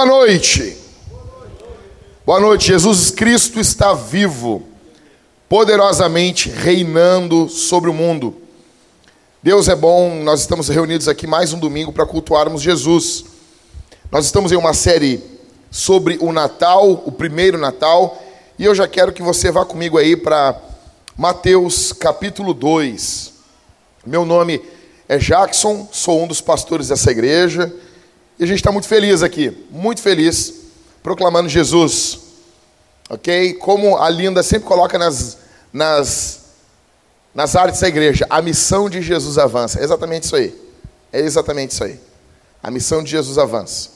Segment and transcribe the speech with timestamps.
[0.00, 0.78] Boa noite.
[2.24, 2.68] Boa noite.
[2.68, 4.62] Jesus Cristo está vivo,
[5.46, 8.34] poderosamente reinando sobre o mundo.
[9.42, 13.26] Deus é bom, nós estamos reunidos aqui mais um domingo para cultuarmos Jesus.
[14.10, 15.22] Nós estamos em uma série
[15.70, 18.22] sobre o Natal, o primeiro Natal,
[18.58, 20.58] e eu já quero que você vá comigo aí para
[21.14, 23.34] Mateus capítulo 2.
[24.06, 24.62] Meu nome
[25.06, 27.70] é Jackson, sou um dos pastores dessa igreja.
[28.40, 30.54] E a gente está muito feliz aqui, muito feliz,
[31.02, 32.18] proclamando Jesus.
[33.10, 33.52] Ok?
[33.54, 35.36] Como a Linda sempre coloca nas,
[35.70, 36.40] nas,
[37.34, 39.78] nas artes da igreja, a missão de Jesus avança.
[39.78, 40.58] É exatamente isso aí.
[41.12, 42.00] É exatamente isso aí.
[42.62, 43.90] A missão de Jesus avança.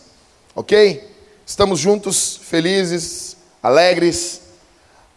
[0.54, 1.02] Ok?
[1.46, 4.42] Estamos juntos, felizes, alegres.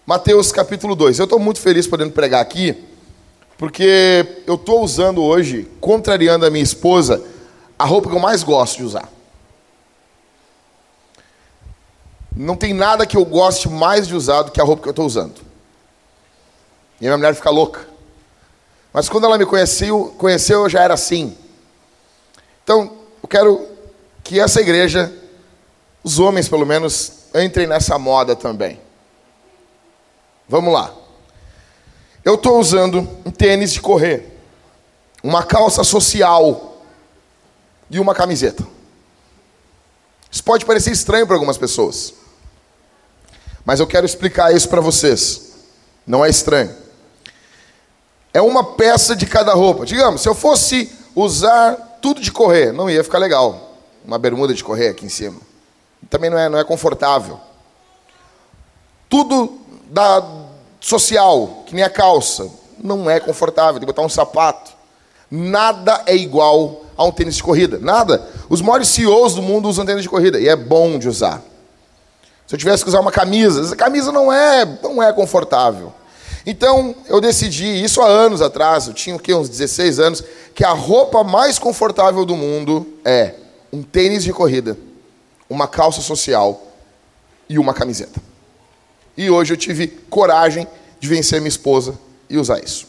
[0.06, 1.20] Mateus capítulo 2.
[1.20, 2.82] Eu estou muito feliz podendo pregar aqui,
[3.58, 7.22] porque eu estou usando hoje, contrariando a minha esposa,
[7.78, 9.17] a roupa que eu mais gosto de usar.
[12.38, 14.92] Não tem nada que eu goste mais de usar do que a roupa que eu
[14.92, 15.42] estou usando.
[17.02, 17.88] E a minha mulher fica louca.
[18.94, 21.36] Mas quando ela me conheceu, conheceu, eu já era assim.
[22.64, 23.68] Então, eu quero
[24.24, 25.12] que essa igreja,
[26.04, 28.80] os homens pelo menos, entrem nessa moda também.
[30.48, 30.94] Vamos lá.
[32.24, 34.38] Eu estou usando um tênis de correr,
[35.24, 36.84] uma calça social
[37.90, 38.66] e uma camiseta.
[40.32, 42.14] Isso pode parecer estranho para algumas pessoas.
[43.68, 45.52] Mas eu quero explicar isso para vocês.
[46.08, 46.74] Não é estranho.
[48.34, 49.86] É uma peça de cada roupa.
[49.86, 53.74] Digamos, se eu fosse usar tudo de correr, não ia ficar legal.
[54.06, 55.42] Uma bermuda de correr aqui em cima.
[56.10, 57.42] Também não é, não é confortável.
[59.10, 59.60] Tudo
[59.90, 60.26] da
[60.80, 62.50] social, que nem a calça,
[62.82, 63.74] não é confortável.
[63.74, 64.72] Tem que botar um sapato.
[65.30, 67.80] Nada é igual a um tênis de corrida.
[67.80, 68.30] Nada.
[68.48, 70.40] Os maiores CEOs do mundo usam tênis de corrida.
[70.40, 71.44] E é bom de usar.
[72.48, 75.94] Se eu tivesse que usar uma camisa, essa camisa não é, não é confortável.
[76.46, 80.24] Então, eu decidi, isso há anos atrás, eu tinha o quê, uns 16 anos,
[80.56, 83.34] que a roupa mais confortável do mundo é
[83.72, 84.78] um tênis de corrida,
[85.50, 86.72] uma calça social
[87.50, 88.22] e uma camiseta.
[89.18, 90.66] E hoje eu tive coragem
[91.02, 92.00] de vencer minha esposa
[92.30, 92.88] e usar isso.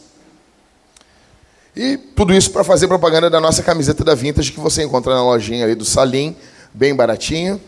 [1.75, 5.21] E tudo isso para fazer propaganda da nossa camiseta da Vintage que você encontra na
[5.21, 6.33] lojinha ali do Salim,
[6.73, 7.59] bem baratinho.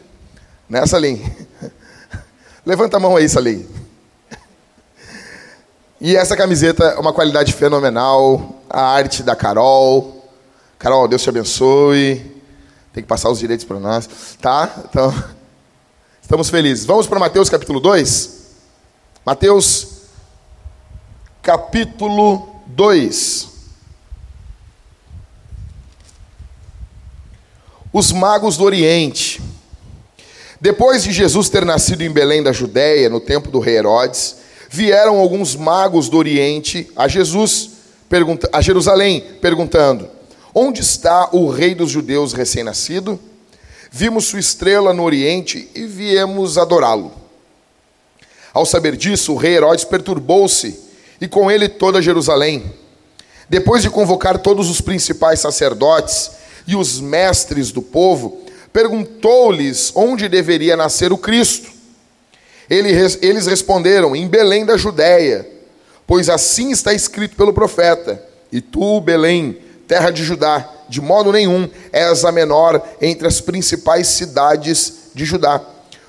[0.70, 1.22] Né, Salim?
[2.64, 3.68] Levanta a mão aí, Salim.
[6.00, 8.62] E essa camiseta é uma qualidade fenomenal.
[8.70, 10.30] A arte da Carol.
[10.78, 12.40] Carol, Deus te abençoe.
[12.94, 14.08] Tem que passar os direitos para nós.
[14.40, 14.72] Tá?
[14.90, 15.12] Então,
[16.22, 16.86] estamos felizes.
[16.86, 18.42] Vamos para Mateus capítulo 2?
[19.26, 19.88] Mateus
[21.42, 23.50] capítulo 2.
[27.92, 29.51] Os magos do Oriente.
[30.62, 34.36] Depois de Jesus ter nascido em Belém da Judéia, no tempo do rei Herodes,
[34.70, 37.72] vieram alguns magos do Oriente a Jesus,
[38.54, 40.08] a Jerusalém, perguntando:
[40.54, 43.20] Onde está o rei dos judeus recém-nascido?
[43.92, 47.12] Vimos sua estrela no Oriente e viemos adorá-lo.
[48.54, 50.80] Ao saber disso, o rei Herodes perturbou-se
[51.20, 52.72] e com ele toda Jerusalém.
[53.50, 56.30] Depois de convocar todos os principais sacerdotes
[56.68, 61.70] e os mestres do povo, perguntou-lhes onde deveria nascer o Cristo.
[62.70, 65.48] Eles responderam: Em Belém da Judéia,
[66.08, 71.70] pois assim está escrito pelo profeta: E tu, Belém, terra de Judá, de modo nenhum
[71.92, 75.62] és a menor entre as principais cidades de Judá,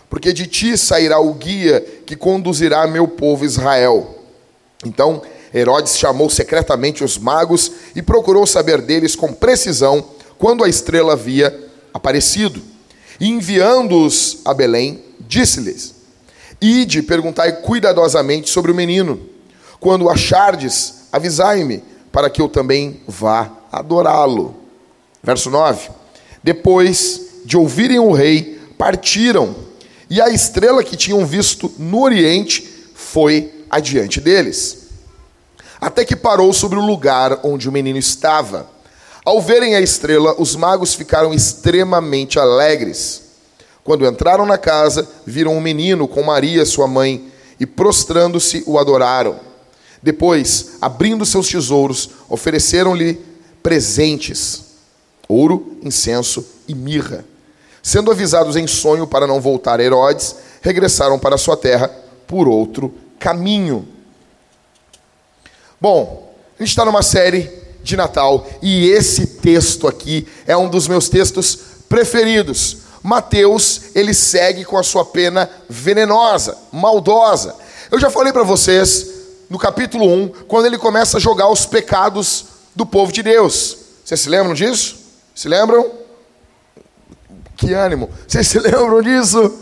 [0.08, 4.18] porque de ti sairá o guia que conduzirá meu povo Israel.
[4.84, 5.22] Então
[5.54, 10.04] Herodes chamou secretamente os magos e procurou saber deles com precisão
[10.38, 12.62] quando a estrela havia aparecido.
[13.20, 15.94] E enviando-os a Belém, disse-lhes:
[16.60, 19.20] Ide, perguntai cuidadosamente sobre o menino.
[19.80, 24.54] Quando o achardes, avisai-me, para que eu também vá adorá-lo.
[25.22, 25.90] Verso 9:
[26.42, 29.54] Depois de ouvirem o rei, partiram,
[30.08, 34.88] e a estrela que tinham visto no oriente foi adiante deles,
[35.80, 38.70] até que parou sobre o lugar onde o menino estava.
[39.24, 43.22] Ao verem a estrela, os magos ficaram extremamente alegres.
[43.84, 49.38] Quando entraram na casa, viram um menino com Maria, sua mãe, e prostrando-se o adoraram.
[50.02, 53.20] Depois, abrindo seus tesouros, ofereceram-lhe
[53.62, 54.64] presentes:
[55.28, 57.24] ouro, incenso e mirra.
[57.80, 61.88] Sendo avisados em sonho para não voltar a Herodes, regressaram para sua terra
[62.26, 63.86] por outro caminho.
[65.80, 68.46] Bom, a gente está numa série de Natal.
[68.60, 71.58] E esse texto aqui é um dos meus textos
[71.88, 77.54] preferidos, Mateus, ele segue com a sua pena venenosa, maldosa.
[77.90, 79.10] Eu já falei para vocês
[79.50, 83.76] no capítulo 1, quando ele começa a jogar os pecados do povo de Deus.
[84.04, 84.96] Vocês se lembram disso?
[85.34, 85.90] Se lembram?
[87.56, 88.08] Que ânimo.
[88.26, 89.52] Vocês se lembram disso?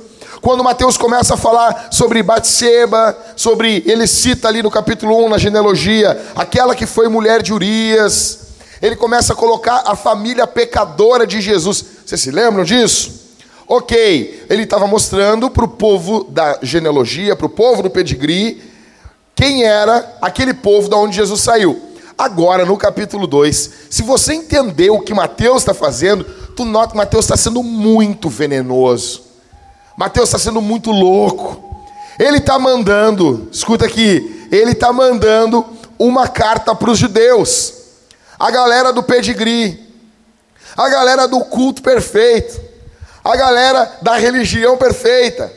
[0.41, 5.39] Quando Mateus começa a falar sobre Batseba, sobre ele cita ali no capítulo 1 na
[5.39, 8.41] genealogia, aquela que foi mulher de Urias,
[8.81, 11.85] ele começa a colocar a família pecadora de Jesus.
[12.07, 13.21] Vocês se lembram disso?
[13.69, 18.63] Ok, ele estava mostrando para o povo da genealogia, para o povo do pedigree,
[19.35, 21.81] quem era aquele povo da onde Jesus saiu.
[22.17, 26.25] Agora, no capítulo 2, se você entender o que Mateus está fazendo,
[26.57, 29.30] tu nota que Mateus está sendo muito venenoso.
[30.01, 31.63] Mateus está sendo muito louco.
[32.19, 35.63] Ele está mandando, escuta aqui, ele está mandando
[35.99, 37.75] uma carta para os judeus,
[38.39, 39.79] a galera do pedigree,
[40.75, 42.59] a galera do culto perfeito,
[43.23, 45.53] a galera da religião perfeita.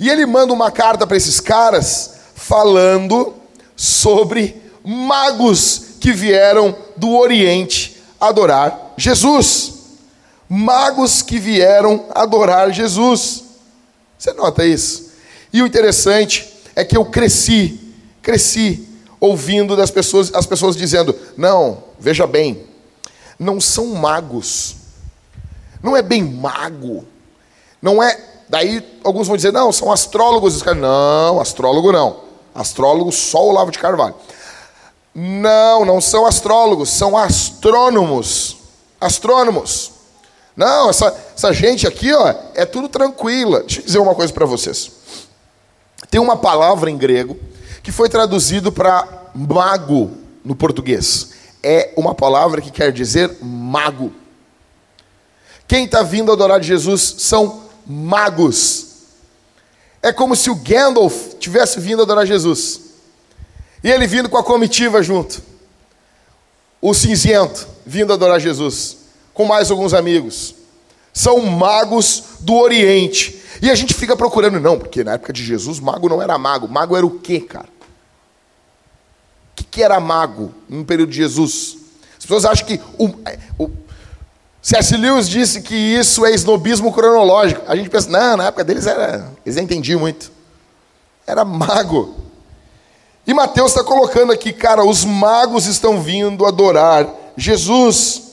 [0.00, 3.34] E ele manda uma carta para esses caras falando
[3.76, 9.74] sobre magos que vieram do Oriente adorar Jesus.
[10.48, 13.47] Magos que vieram adorar Jesus.
[14.18, 15.12] Você nota isso?
[15.52, 18.88] E o interessante é que eu cresci, cresci
[19.20, 22.66] ouvindo das pessoas, as pessoas dizendo: "Não, veja bem,
[23.38, 24.76] não são magos.
[25.82, 27.04] Não é bem mago.
[27.80, 28.18] Não é,
[28.48, 30.62] daí alguns vão dizer: "Não, são astrólogos".
[30.64, 32.28] Não, astrólogo não.
[32.54, 34.16] Astrólogo só o Olavo de Carvalho.
[35.14, 38.56] Não, não são astrólogos, são astrônomos.
[39.00, 39.97] Astrônomos.
[40.58, 43.60] Não, essa, essa gente aqui, ó, é tudo tranquila.
[43.60, 44.90] Deixa eu dizer uma coisa para vocês.
[46.10, 47.38] Tem uma palavra em grego
[47.80, 50.10] que foi traduzido para mago
[50.44, 51.30] no português.
[51.62, 54.12] É uma palavra que quer dizer mago.
[55.68, 58.86] Quem está vindo adorar Jesus são magos.
[60.02, 62.80] É como se o Gandalf tivesse vindo adorar Jesus.
[63.84, 65.40] E ele vindo com a comitiva junto.
[66.80, 68.98] O cinzento vindo adorar Jesus
[69.38, 70.52] com mais alguns amigos.
[71.14, 73.40] São magos do Oriente.
[73.62, 76.66] E a gente fica procurando, não, porque na época de Jesus, mago não era mago.
[76.66, 77.68] Mago era o quê, cara?
[77.68, 81.76] O que, que era mago no período de Jesus?
[82.18, 82.80] As pessoas acham que.
[82.98, 83.14] O,
[83.64, 83.70] o
[84.60, 84.96] C.S.
[84.96, 87.62] Lewis disse que isso é esnobismo cronológico.
[87.68, 89.32] A gente pensa, não, na época deles era.
[89.46, 90.32] Eles entendiam muito.
[91.24, 92.16] Era mago.
[93.24, 97.06] E Mateus está colocando aqui, cara, os magos estão vindo adorar
[97.36, 98.27] Jesus.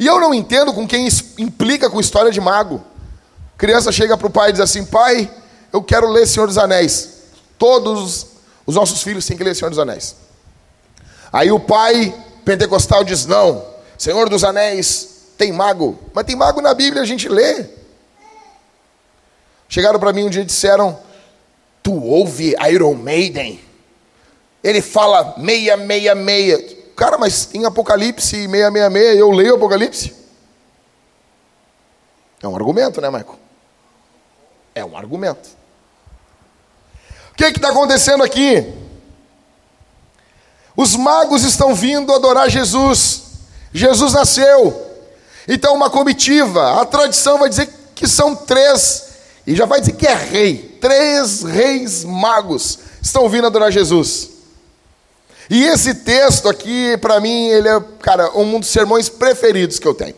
[0.00, 1.06] E eu não entendo com quem
[1.38, 2.82] implica com história de mago.
[3.58, 5.30] Criança chega para o pai e diz assim: Pai,
[5.70, 7.20] eu quero ler Senhor dos Anéis.
[7.58, 8.28] Todos
[8.64, 10.16] os nossos filhos têm que ler Senhor dos Anéis.
[11.30, 12.14] Aí o pai
[12.46, 13.62] pentecostal diz: Não,
[13.98, 15.98] Senhor dos Anéis tem mago.
[16.14, 17.66] Mas tem mago na Bíblia, a gente lê.
[19.68, 20.98] Chegaram para mim um dia e disseram:
[21.82, 23.60] Tu ouve Iron Maiden?
[24.64, 26.79] Ele fala meia, meia, meia.
[27.00, 30.14] Cara, mas em Apocalipse 666 eu leio Apocalipse?
[32.42, 33.38] É um argumento, né, Michael?
[34.74, 35.48] É um argumento.
[37.32, 38.70] O que está acontecendo aqui?
[40.76, 43.22] Os magos estão vindo adorar Jesus.
[43.72, 44.86] Jesus nasceu.
[45.48, 46.82] Então, uma comitiva.
[46.82, 49.06] A tradição vai dizer que são três,
[49.46, 50.78] e já vai dizer que é rei.
[50.78, 54.39] Três reis magos estão vindo adorar Jesus.
[55.50, 59.92] E esse texto aqui, para mim, ele é, cara, um dos sermões preferidos que eu
[59.92, 60.14] tenho.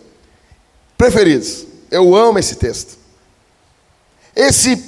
[0.99, 1.65] Preferidos.
[1.91, 2.99] Eu amo esse texto.
[4.37, 4.85] Esse,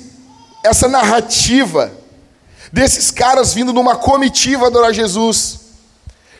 [0.63, 1.91] essa narrativa
[2.71, 5.61] desses caras vindo numa comitiva adorar Jesus,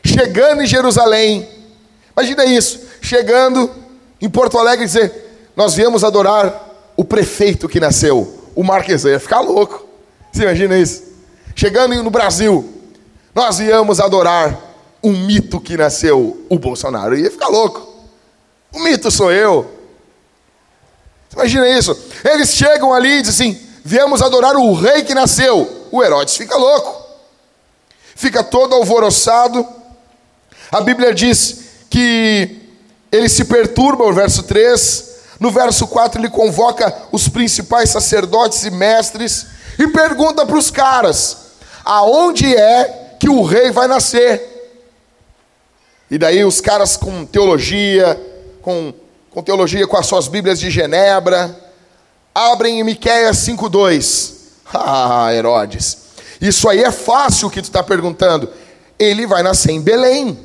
[0.05, 1.49] chegando em Jerusalém.
[2.15, 3.71] Imagina isso, chegando
[4.21, 9.11] em Porto Alegre e dizer: Nós viemos adorar o prefeito que nasceu, o Marquesão.
[9.11, 9.87] Ia ficar louco.
[10.31, 11.03] Você imagina isso?
[11.55, 12.74] Chegando no Brasil,
[13.35, 14.57] nós íamos adorar
[15.03, 17.19] um mito que nasceu, o Bolsonaro.
[17.19, 17.87] Ia ficar louco.
[18.73, 19.71] O mito sou eu.
[21.33, 21.97] Imagina isso.
[22.25, 25.89] Eles chegam ali e dizem assim: viemos adorar o rei que nasceu.
[25.91, 27.05] O Herodes fica louco.
[28.15, 29.67] Fica todo alvoroçado.
[30.71, 32.63] A Bíblia diz que
[33.11, 35.13] ele se perturba, o verso 3.
[35.41, 39.47] No verso 4, ele convoca os principais sacerdotes e mestres
[39.79, 41.37] e pergunta para os caras:
[41.85, 44.39] aonde é que o rei vai nascer.
[46.11, 48.21] E daí os caras com teologia,
[48.61, 48.93] com,
[49.31, 51.59] com teologia com as suas Bíblias de Genebra,
[52.35, 54.35] abrem em Miqueias 5,2.
[54.77, 55.97] Ah, Herodes,
[56.39, 58.51] isso aí é fácil o que tu está perguntando.
[58.99, 60.39] Ele vai nascer em Belém.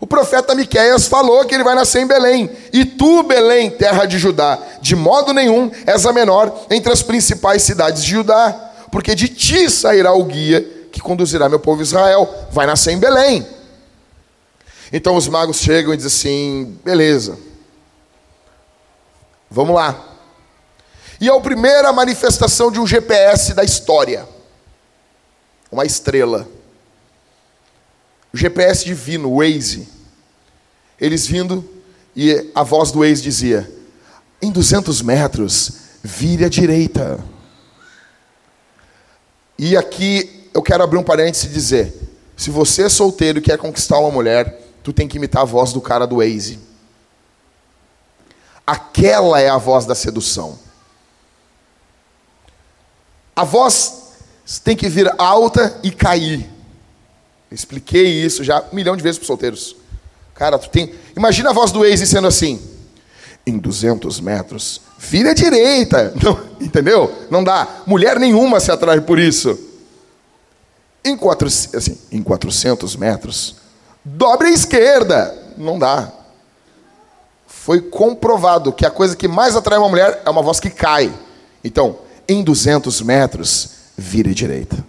[0.00, 2.50] O profeta Miqueias falou que ele vai nascer em Belém.
[2.72, 7.62] E tu, Belém, terra de Judá, de modo nenhum és a menor entre as principais
[7.62, 12.28] cidades de Judá, porque de ti sairá o guia que conduzirá meu povo Israel.
[12.50, 13.46] Vai nascer em Belém.
[14.92, 17.38] Então os magos chegam e dizem assim: beleza,
[19.50, 20.04] vamos lá.
[21.20, 24.26] E é a primeira manifestação de um GPS da história
[25.70, 26.48] uma estrela.
[28.32, 29.88] O GPS divino, Waze,
[31.00, 31.66] eles vindo
[32.14, 33.70] e a voz do Waze dizia:
[34.40, 37.22] em 200 metros, vire à direita.
[39.58, 41.94] E aqui eu quero abrir um parênteses e dizer:
[42.36, 45.72] se você é solteiro e quer conquistar uma mulher, tu tem que imitar a voz
[45.72, 46.58] do cara do Waze.
[48.66, 50.58] Aquela é a voz da sedução.
[53.34, 54.14] A voz
[54.64, 56.40] tem que vir alta e cair.
[57.50, 59.76] Eu expliquei isso já um milhão de vezes para os solteiros.
[60.34, 60.92] Cara, tu tem.
[61.16, 62.60] Imagina a voz do Waze sendo assim.
[63.46, 66.12] Em 200 metros, vira direita.
[66.20, 67.26] Não, entendeu?
[67.30, 67.82] Não dá.
[67.86, 69.67] Mulher nenhuma se atrai por isso.
[71.04, 73.56] Em, quatro, assim, em 400 metros,
[74.04, 75.34] dobre à esquerda.
[75.56, 76.12] Não dá.
[77.46, 81.12] Foi comprovado que a coisa que mais atrai uma mulher é uma voz que cai.
[81.62, 84.84] Então, em 200 metros, vire direita.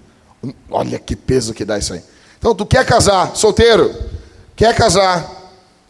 [0.69, 2.01] Olha que peso que dá isso aí.
[2.37, 3.93] Então, tu quer casar, solteiro?
[4.55, 5.29] Quer casar?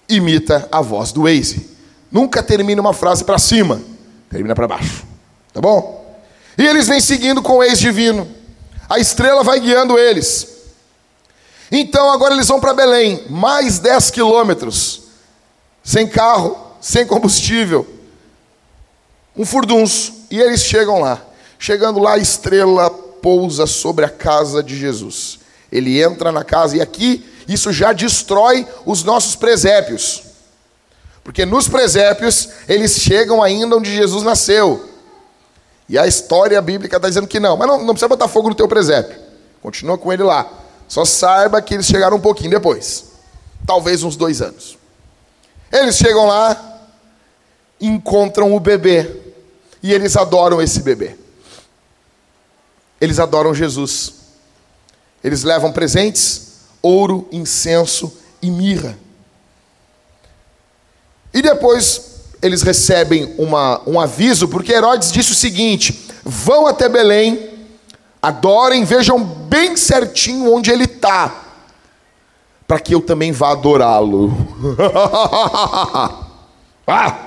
[0.07, 1.69] Imita a voz do Waze.
[2.11, 3.79] Nunca termina uma frase para cima,
[4.29, 5.05] termina para baixo.
[5.53, 5.99] Tá bom?
[6.57, 8.27] E eles vêm seguindo com o ex divino.
[8.89, 10.47] A estrela vai guiando eles.
[11.71, 15.03] Então agora eles vão para Belém, mais 10 quilômetros,
[15.83, 17.87] sem carro, sem combustível,
[19.37, 21.21] um furdunço, e eles chegam lá.
[21.59, 25.39] Chegando lá, a estrela pousa sobre a casa de Jesus.
[25.71, 30.23] Ele entra na casa e aqui isso já destrói os nossos presépios.
[31.23, 34.89] Porque nos presépios eles chegam ainda onde Jesus nasceu.
[35.89, 37.57] E a história bíblica está dizendo que não.
[37.57, 39.19] Mas não, não precisa botar fogo no teu presépio.
[39.59, 40.47] Continua com ele lá.
[40.87, 43.05] Só saiba que eles chegaram um pouquinho depois.
[43.65, 44.77] Talvez uns dois anos.
[45.71, 46.79] Eles chegam lá,
[47.81, 49.09] encontram o bebê.
[49.81, 51.15] E eles adoram esse bebê.
[53.01, 54.13] Eles adoram Jesus.
[55.23, 58.97] Eles levam presentes, ouro, incenso e mirra.
[61.33, 62.08] E depois
[62.41, 67.49] eles recebem uma, um aviso, porque Herodes disse o seguinte: vão até Belém,
[68.21, 71.43] adorem, vejam bem certinho onde ele está,
[72.67, 74.31] para que eu também vá adorá-lo.
[76.87, 77.25] ah!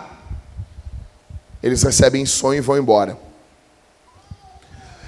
[1.62, 3.16] Eles recebem sonho e vão embora.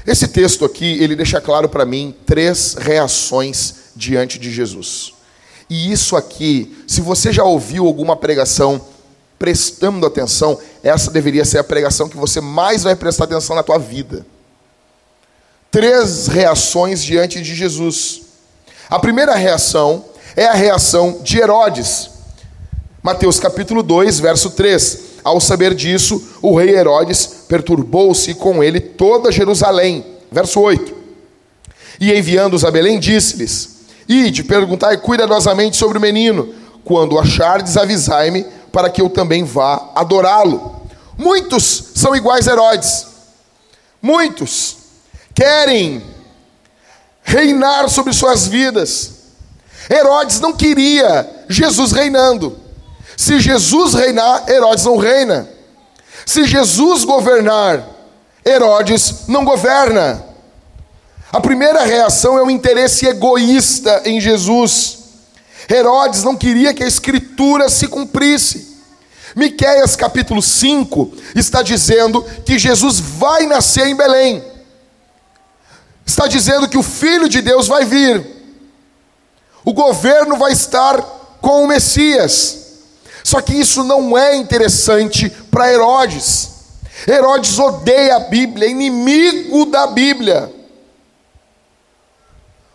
[0.06, 5.14] Esse texto aqui, ele deixa claro para mim três reações diante de Jesus.
[5.68, 8.80] E isso aqui, se você já ouviu alguma pregação
[9.38, 13.78] prestando atenção, essa deveria ser a pregação que você mais vai prestar atenção na tua
[13.78, 14.24] vida.
[15.70, 18.22] Três reações diante de Jesus.
[18.88, 20.04] A primeira reação
[20.36, 22.10] é a reação de Herodes.
[23.02, 25.14] Mateus capítulo 2, verso 3.
[25.24, 30.04] Ao saber disso, o rei Herodes perturbou-se com ele toda Jerusalém.
[30.30, 30.94] Verso 8.
[32.00, 36.54] E enviando-os a Belém, disse-lhes: Ide, perguntai cuidadosamente sobre o menino.
[36.84, 38.44] Quando o achardes, avisai-me,
[38.75, 40.83] para que eu também vá adorá-lo.
[41.16, 43.07] Muitos são iguais Herodes.
[44.02, 44.78] Muitos
[45.33, 46.04] querem
[47.23, 49.12] reinar sobre suas vidas.
[49.88, 52.59] Herodes não queria Jesus reinando.
[53.16, 55.49] Se Jesus reinar, Herodes não reina.
[56.26, 57.87] Se Jesus governar,
[58.45, 60.21] Herodes não governa.
[61.33, 65.03] A primeira reação é o interesse egoísta em Jesus.
[65.71, 68.75] Herodes não queria que a escritura se cumprisse.
[69.35, 74.44] Miqueias capítulo 5 está dizendo que Jesus vai nascer em Belém.
[76.06, 78.25] Está dizendo que o filho de Deus vai vir.
[79.64, 81.00] O governo vai estar
[81.40, 82.64] com o Messias.
[83.25, 86.50] Só que isso não é interessante para Herodes.
[87.09, 90.52] Herodes odeia a Bíblia, é inimigo da Bíblia.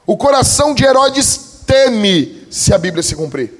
[0.06, 3.54] O coração de Herodes teme se a Bíblia se cumprir.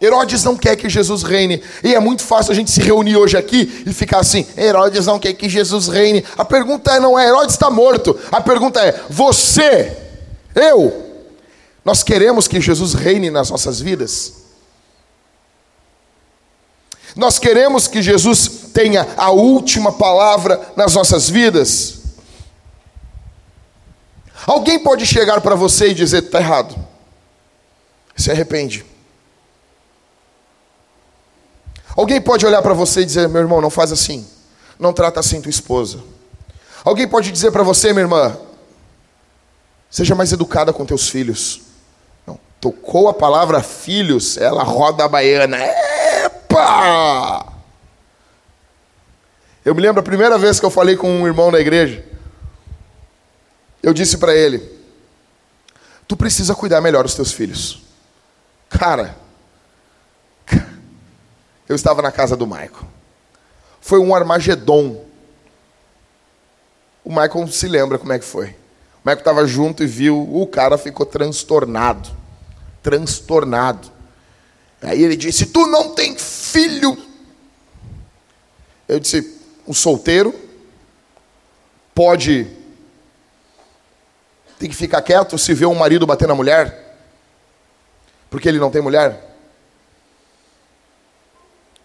[0.00, 1.62] Herodes não quer que Jesus reine.
[1.84, 5.18] E é muito fácil a gente se reunir hoje aqui e ficar assim: Herodes não
[5.18, 6.24] quer que Jesus reine.
[6.36, 8.18] A pergunta é, não é Herodes está morto.
[8.32, 9.96] A pergunta é: você
[10.54, 11.22] eu,
[11.84, 14.42] nós queremos que Jesus reine nas nossas vidas?
[17.14, 22.01] Nós queremos que Jesus tenha a última palavra nas nossas vidas?
[24.46, 26.74] Alguém pode chegar para você e dizer: está errado.
[28.16, 28.84] Se arrepende.
[31.96, 34.26] Alguém pode olhar para você e dizer: meu irmão, não faz assim.
[34.78, 36.02] Não trata assim tua esposa.
[36.84, 38.36] Alguém pode dizer para você, minha irmã,
[39.88, 41.60] seja mais educada com teus filhos.
[42.26, 45.58] Não, tocou a palavra filhos, ela roda a baiana.
[45.58, 47.46] Epa!
[49.64, 52.04] Eu me lembro a primeira vez que eu falei com um irmão na igreja.
[53.82, 54.62] Eu disse para ele:
[56.06, 57.82] Tu precisa cuidar melhor dos teus filhos.
[58.68, 59.16] Cara,
[61.68, 62.88] eu estava na casa do Michael.
[63.80, 65.04] Foi um Armagedon.
[67.04, 68.50] O Michael se lembra como é que foi.
[68.50, 72.10] O Michael estava junto e viu, o cara ficou transtornado.
[72.82, 73.90] Transtornado.
[74.80, 76.96] Aí ele disse: Tu não tem filho.
[78.88, 80.34] Eu disse: Um solteiro
[81.94, 82.61] pode
[84.62, 86.96] tem que ficar quieto se vê um marido bater na mulher?
[88.30, 89.36] Porque ele não tem mulher?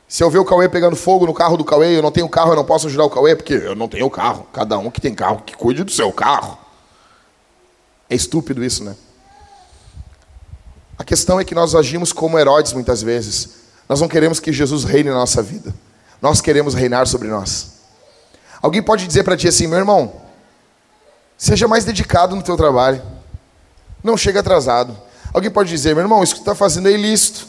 [0.07, 2.51] Se eu ver o Cauê pegando fogo no carro do Cauê, eu não tenho carro,
[2.51, 4.47] eu não posso ajudar o Cauê, porque eu não tenho carro.
[4.53, 6.55] Cada um que tem carro, que cuide do seu carro.
[8.07, 8.95] É estúpido isso, né?
[10.99, 13.49] A questão é que nós agimos como Herodes muitas vezes.
[13.89, 15.73] Nós não queremos que Jesus reine na nossa vida.
[16.21, 17.79] Nós queremos reinar sobre nós.
[18.61, 20.26] Alguém pode dizer para ti assim, meu irmão,
[21.37, 23.01] Seja mais dedicado no teu trabalho.
[24.03, 24.97] Não chegue atrasado.
[25.33, 27.45] Alguém pode dizer, meu irmão, isso que tu está fazendo é ilícito.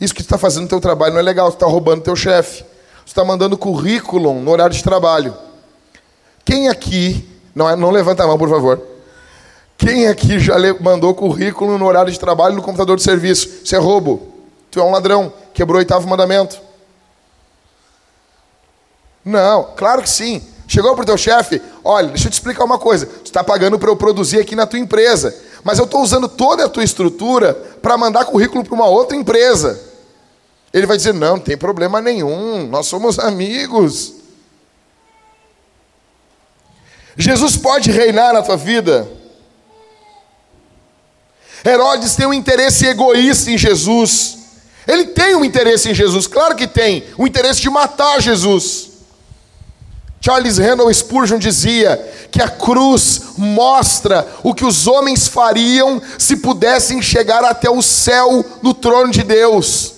[0.00, 2.14] Isso que tu está fazendo no teu trabalho não é legal, tu está roubando teu
[2.14, 2.62] chefe.
[3.04, 5.36] Tu está mandando currículo no horário de trabalho.
[6.44, 8.80] Quem aqui, não, é, não levanta a mão, por favor.
[9.76, 13.48] Quem aqui já mandou currículo no horário de trabalho no computador de serviço?
[13.64, 14.34] Isso é roubo.
[14.70, 16.60] Tu é um ladrão, quebrou o oitavo mandamento.
[19.24, 20.46] Não, claro que sim.
[20.70, 23.04] Chegou para o teu chefe, olha, deixa eu te explicar uma coisa.
[23.04, 26.64] Tu está pagando para eu produzir aqui na tua empresa, mas eu estou usando toda
[26.64, 29.80] a tua estrutura para mandar currículo para uma outra empresa.
[30.72, 34.14] Ele vai dizer, não, não tem problema nenhum, nós somos amigos.
[37.16, 39.10] Jesus pode reinar na tua vida.
[41.64, 44.38] Herodes tem um interesse egoísta em Jesus.
[44.86, 48.89] Ele tem um interesse em Jesus, claro que tem, o interesse de matar Jesus.
[50.20, 51.96] Charles Randall Spurgeon dizia
[52.30, 58.44] que a cruz mostra o que os homens fariam se pudessem chegar até o céu
[58.62, 59.94] no trono de Deus.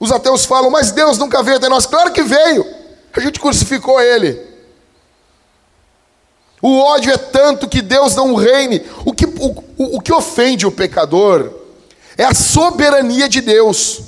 [0.00, 1.84] Os ateus falam, mas Deus nunca veio até nós.
[1.84, 2.66] Claro que veio,
[3.12, 4.40] a gente crucificou ele.
[6.62, 8.82] O ódio é tanto que Deus não reine.
[9.04, 11.52] O que, o, o, o que ofende o pecador
[12.16, 14.00] é a soberania de Deus.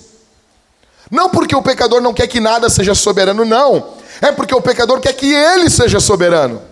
[1.11, 5.01] Não porque o pecador não quer que nada seja soberano, não é porque o pecador
[5.01, 6.63] quer que ele seja soberano.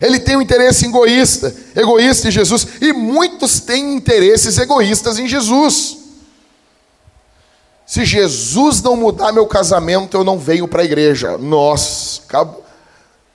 [0.00, 5.98] Ele tem um interesse egoísta, egoísta em Jesus, e muitos têm interesses egoístas em Jesus.
[7.84, 11.36] Se Jesus não mudar meu casamento, eu não venho para a igreja.
[11.36, 12.64] Nossa, acabou.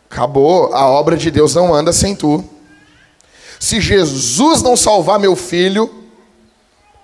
[0.09, 2.43] acabou, a obra de Deus não anda sem tu.
[3.59, 5.93] Se Jesus não salvar meu filho,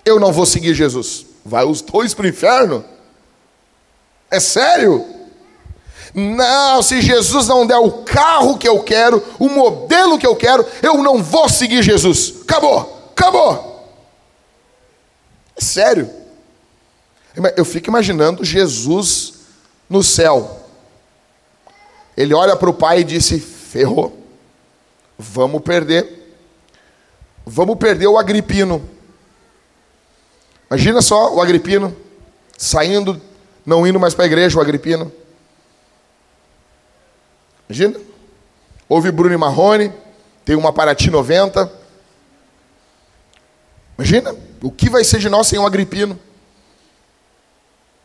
[0.04, 1.26] eu não vou seguir Jesus.
[1.46, 2.84] Vai os dois para o inferno?
[4.32, 5.06] É sério?
[6.14, 10.66] Não, se Jesus não der o carro que eu quero, o modelo que eu quero,
[10.82, 12.42] eu não vou seguir Jesus.
[12.42, 13.90] Acabou, acabou.
[15.56, 16.10] É sério.
[17.56, 19.34] Eu fico imaginando Jesus
[19.90, 20.60] no céu.
[22.16, 24.18] Ele olha para o pai e disse: ferrou,
[25.18, 26.36] vamos perder,
[27.46, 28.84] vamos perder o Agripino.
[30.70, 31.96] Imagina só o Agripino
[32.58, 33.22] saindo
[33.66, 35.12] não indo mais para a igreja, o Agripino.
[37.70, 38.00] Imagina?
[38.90, 39.94] Houve Bruno e Marrone,
[40.44, 41.72] tem uma Paraty 90.
[43.98, 46.20] Imagina o que vai ser de nós sem um Agripino.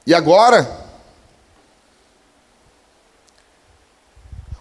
[0.06, 0.86] E agora?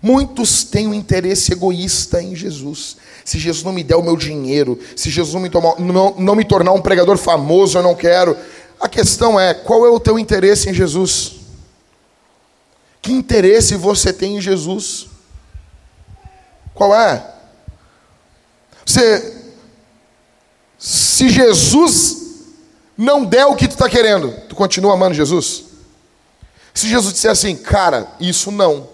[0.01, 2.97] Muitos têm um interesse egoísta em Jesus.
[3.23, 6.35] Se Jesus não me der o meu dinheiro, se Jesus não me, tomar, não, não
[6.35, 8.37] me tornar um pregador famoso, eu não quero.
[8.79, 11.35] A questão é: qual é o teu interesse em Jesus?
[13.01, 15.07] Que interesse você tem em Jesus?
[16.73, 17.33] Qual é?
[18.85, 19.43] Você,
[20.77, 22.17] se Jesus
[22.97, 25.65] não der o que tu está querendo, tu continua amando Jesus?
[26.73, 28.89] Se Jesus disser assim, cara, isso não.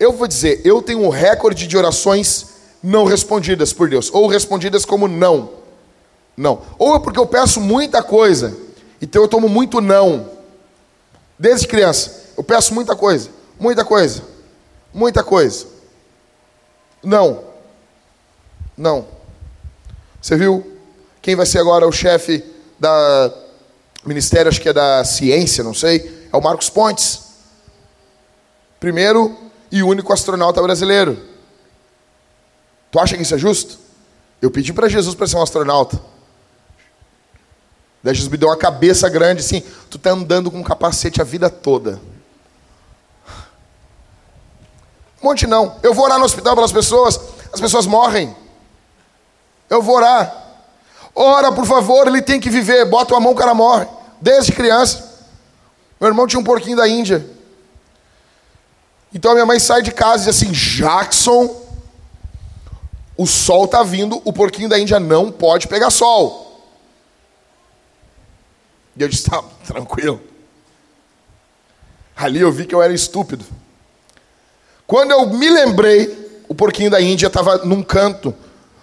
[0.00, 2.46] Eu vou dizer, eu tenho um recorde de orações
[2.82, 5.50] não respondidas por Deus, ou respondidas como não.
[6.36, 6.62] Não.
[6.78, 8.56] Ou é porque eu peço muita coisa
[9.00, 10.30] então eu tomo muito não.
[11.38, 12.32] Desde criança.
[12.36, 13.30] Eu peço muita coisa.
[13.58, 14.22] Muita coisa.
[14.92, 15.66] Muita coisa.
[17.02, 17.44] Não.
[18.76, 19.06] Não.
[20.20, 20.78] Você viu?
[21.22, 22.44] Quem vai ser agora o chefe
[22.78, 23.32] da
[24.04, 27.20] ministério, acho que é da ciência, não sei, é o Marcos Pontes.
[28.80, 29.36] Primeiro
[29.70, 31.20] e único astronauta brasileiro.
[32.90, 33.78] Tu acha que isso é justo?
[34.40, 36.00] Eu pedi para Jesus para ser um astronauta.
[38.02, 41.24] Daí Jesus me deu uma cabeça grande assim, tu tá andando com um capacete a
[41.24, 42.00] vida toda.
[45.20, 45.76] Um monte não.
[45.82, 47.20] Eu vou orar no hospital pelas pessoas,
[47.52, 48.34] as pessoas morrem.
[49.68, 50.32] Eu vou orar.
[51.14, 52.84] Ora, por favor, ele tem que viver.
[52.84, 53.86] Bota a mão, o cara morre.
[54.20, 55.26] Desde criança.
[56.00, 57.28] Meu irmão tinha um porquinho da Índia.
[59.12, 61.64] Então a minha mãe sai de casa e diz assim: Jackson,
[63.16, 66.47] o sol está vindo, o porquinho da Índia não pode pegar sol.
[68.98, 70.20] E eu disse: tá, tranquilo.
[72.16, 73.44] Ali eu vi que eu era estúpido.
[74.86, 78.34] Quando eu me lembrei, o porquinho da Índia estava num canto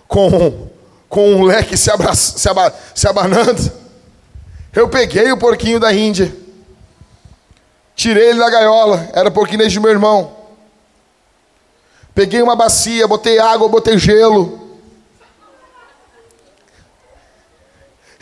[0.07, 0.69] com,
[1.09, 3.71] com um leque se, se, aba, se abanando.
[4.73, 6.33] Eu peguei o porquinho da Índia,
[7.95, 10.33] tirei ele da gaiola, era porquinho de meu irmão.
[12.13, 14.64] Peguei uma bacia, botei água, botei gelo.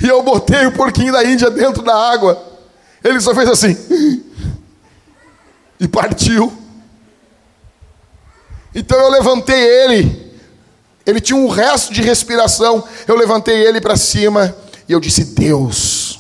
[0.03, 2.45] E eu botei o porquinho da Índia dentro da água.
[3.01, 4.21] Ele só fez assim.
[5.79, 6.51] E partiu.
[8.75, 10.33] Então eu levantei ele.
[11.05, 12.85] Ele tinha um resto de respiração.
[13.07, 14.53] Eu levantei ele para cima
[14.89, 16.19] e eu disse: Deus,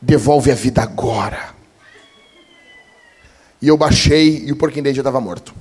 [0.00, 1.54] devolve a vida agora.
[3.60, 5.52] E eu baixei e o porquinho da Índia estava morto.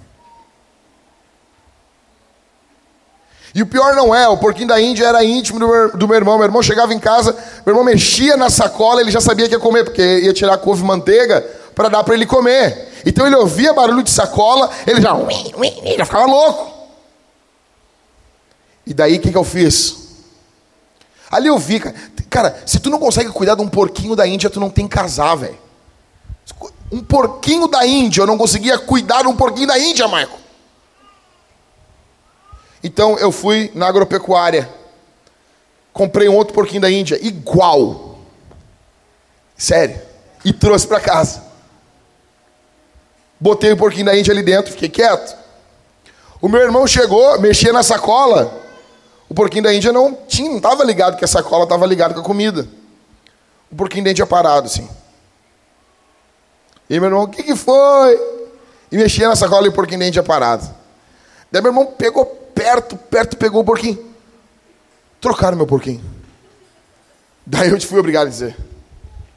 [3.57, 6.15] E o pior não é, o porquinho da Índia era íntimo do meu, do meu,
[6.15, 6.37] irmão.
[6.37, 9.59] Meu irmão chegava em casa, meu irmão mexia na sacola, ele já sabia que ia
[9.59, 11.41] comer, porque ia tirar couve e manteiga
[11.73, 12.87] para dar para ele comer.
[13.03, 15.11] Então ele ouvia barulho de sacola, ele já,
[15.97, 16.71] já ficava louco.
[18.85, 20.05] E daí o que, que eu fiz?
[21.31, 21.95] Ali eu vi, cara,
[22.29, 24.95] cara, se tu não consegue cuidar de um porquinho da Índia, tu não tem que
[24.95, 25.57] casar, velho.
[26.91, 30.45] Um porquinho da Índia, eu não conseguia cuidar de um porquinho da Índia, Marco.
[32.83, 34.69] Então eu fui na agropecuária,
[35.91, 38.19] comprei um outro porquinho da Índia, igual.
[39.57, 39.99] Sério.
[40.45, 41.43] E trouxe para casa.
[43.39, 45.35] Botei o porquinho da Índia ali dentro, fiquei quieto.
[46.41, 48.63] O meu irmão chegou, mexia na sacola.
[49.27, 52.21] O porquinho da Índia não tinha, não estava ligado que a sacola estava ligada com
[52.21, 52.67] a comida.
[53.71, 54.87] O porquinho da Índia parado assim.
[56.89, 58.37] E meu irmão, o que, que foi?
[58.91, 60.63] E mexia na sacola e o porquinho da Índia parado.
[61.51, 62.25] Daí meu irmão pegou
[62.67, 63.97] perto, perto, pegou o porquinho.
[65.21, 66.03] Trocaram meu porquinho.
[67.45, 68.57] Daí eu te fui obrigado a dizer.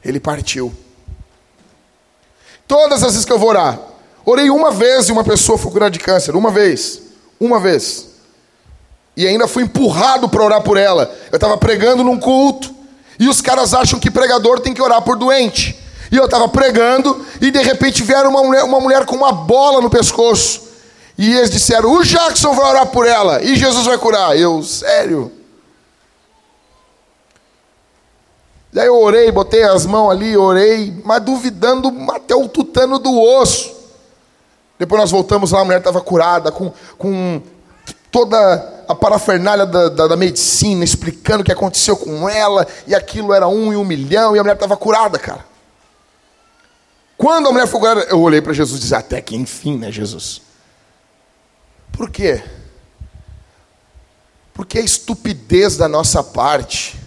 [0.03, 0.73] Ele partiu.
[2.67, 3.79] Todas as vezes que eu vou orar,
[4.25, 6.35] orei uma vez e uma pessoa foi curada de câncer.
[6.35, 7.01] Uma vez.
[7.39, 8.09] Uma vez.
[9.15, 11.15] E ainda fui empurrado para orar por ela.
[11.31, 12.75] Eu estava pregando num culto.
[13.17, 15.79] E os caras acham que pregador tem que orar por doente.
[16.11, 19.79] E eu estava pregando e de repente vieram uma mulher, uma mulher com uma bola
[19.79, 20.70] no pescoço.
[21.17, 24.37] E eles disseram: O Jackson vai orar por ela e Jesus vai curar.
[24.37, 25.31] Eu, sério?
[28.73, 33.75] Daí eu orei, botei as mãos ali, orei, mas duvidando até o tutano do osso.
[34.79, 37.41] Depois nós voltamos lá, a mulher estava curada, com, com
[38.09, 43.33] toda a parafernália da, da, da, medicina, explicando o que aconteceu com ela, e aquilo
[43.33, 45.45] era um em um milhão, e a mulher estava curada, cara.
[47.17, 49.91] Quando a mulher foi curada, eu olhei para Jesus e disse: Até que enfim, né,
[49.91, 50.41] Jesus?
[51.91, 52.43] Por quê?
[54.53, 56.99] Porque a estupidez da nossa parte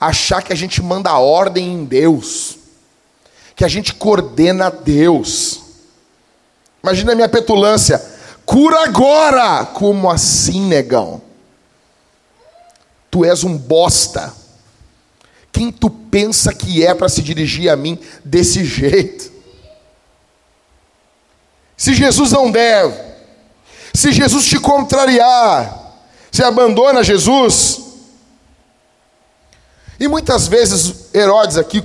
[0.00, 2.58] achar que a gente manda ordem em Deus,
[3.54, 5.60] que a gente coordena Deus.
[6.82, 7.98] Imagina a minha petulância,
[8.46, 9.66] cura agora!
[9.66, 11.20] Como assim, negão?
[13.10, 14.34] Tu és um bosta.
[15.52, 19.30] Quem tu pensa que é para se dirigir a mim desse jeito?
[21.76, 23.09] Se Jesus não deve,
[23.94, 25.96] se Jesus te contrariar,
[26.30, 27.80] você abandona Jesus.
[29.98, 31.82] E muitas vezes, Herodes aqui,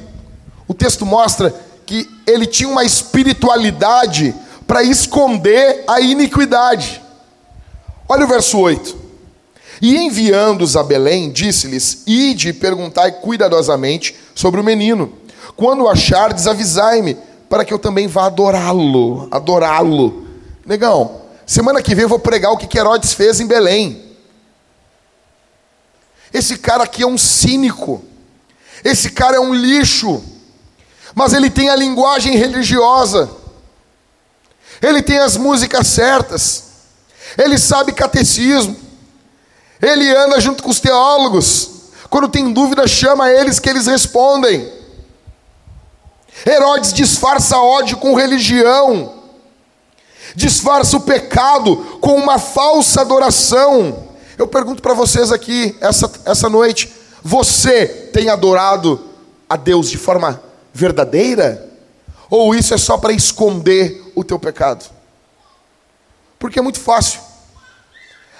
[0.67, 1.53] o texto mostra
[1.85, 4.33] que ele tinha uma espiritualidade
[4.65, 7.01] para esconder a iniquidade.
[8.07, 9.05] Olha o verso 8.
[9.81, 15.11] E enviando-os a Belém, disse-lhes: Ide e perguntai cuidadosamente sobre o menino.
[15.55, 17.17] Quando achardes, avisai-me,
[17.49, 19.27] para que eu também vá adorá-lo.
[19.31, 20.25] Adorá-lo.
[20.65, 24.15] Negão, Semana que vem eu vou pregar o que Herodes fez em Belém.
[26.33, 28.03] Esse cara aqui é um cínico.
[28.83, 30.23] Esse cara é um lixo.
[31.13, 33.29] Mas ele tem a linguagem religiosa.
[34.81, 36.63] ele tem as músicas certas,
[37.37, 38.75] ele sabe catecismo,
[39.81, 41.71] ele anda junto com os teólogos.
[42.09, 44.71] Quando tem dúvida, chama eles que eles respondem.
[46.45, 49.14] Herodes disfarça ódio com religião,
[50.35, 54.09] disfarça o pecado com uma falsa adoração.
[54.37, 56.91] Eu pergunto para vocês aqui, essa, essa noite:
[57.23, 59.01] você tem adorado
[59.49, 60.41] a Deus de forma
[60.73, 61.69] verdadeira?
[62.29, 64.85] Ou isso é só para esconder o teu pecado?
[66.37, 67.21] Porque é muito fácil.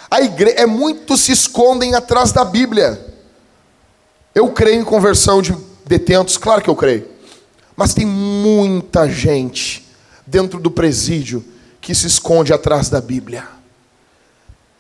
[0.10, 3.14] A igreja é muito se escondem atrás da Bíblia.
[4.34, 5.56] Eu creio em conversão de
[5.86, 7.08] detentos, claro que eu creio.
[7.76, 9.88] Mas tem muita gente
[10.26, 11.44] dentro do presídio
[11.86, 13.48] que se esconde atrás da Bíblia.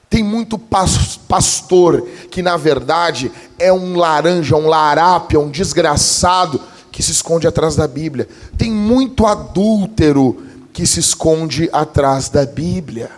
[0.09, 6.59] Tem muito pastor que, na verdade, é um laranja, um larápia, um desgraçado
[6.91, 8.27] que se esconde atrás da Bíblia.
[8.57, 13.11] Tem muito adúltero que se esconde atrás da Bíblia.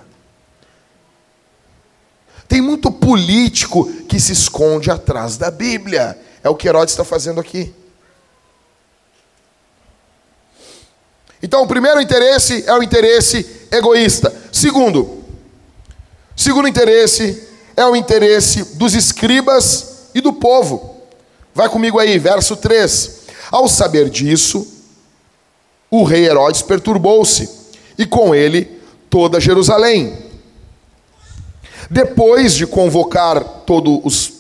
[2.46, 6.20] Tem muito político que se esconde atrás da Bíblia.
[6.44, 7.74] É o que Herodes está fazendo aqui.
[11.42, 14.34] Então, o primeiro interesse é o interesse egoísta.
[14.52, 15.24] Segundo,
[16.36, 20.98] segundo interesse é o interesse dos escribas e do povo.
[21.54, 23.18] Vai comigo aí, verso 3.
[23.52, 24.68] Ao saber disso,
[25.90, 27.50] o rei Herodes perturbou-se,
[27.98, 30.18] e com ele toda Jerusalém.
[31.90, 34.38] Depois de convocar todos os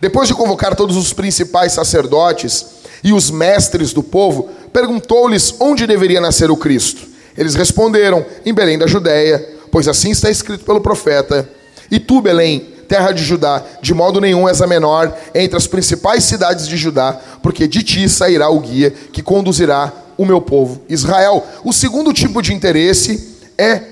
[0.00, 2.66] depois de convocar todos os principais sacerdotes
[3.04, 7.06] e os mestres do povo, perguntou-lhes onde deveria nascer o Cristo.
[7.36, 11.48] Eles responderam: em Belém da Judéia, pois assim está escrito pelo profeta.
[11.90, 16.24] E tu, Belém, terra de Judá, de modo nenhum és a menor entre as principais
[16.24, 21.46] cidades de Judá, porque de ti sairá o guia que conduzirá o meu povo Israel.
[21.62, 23.82] O segundo tipo de interesse é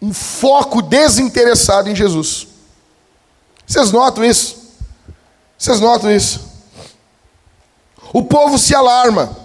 [0.00, 2.46] um foco desinteressado em Jesus.
[3.66, 4.56] Vocês notam isso?
[5.58, 6.49] Vocês notam isso?
[8.12, 9.36] O povo se alarma.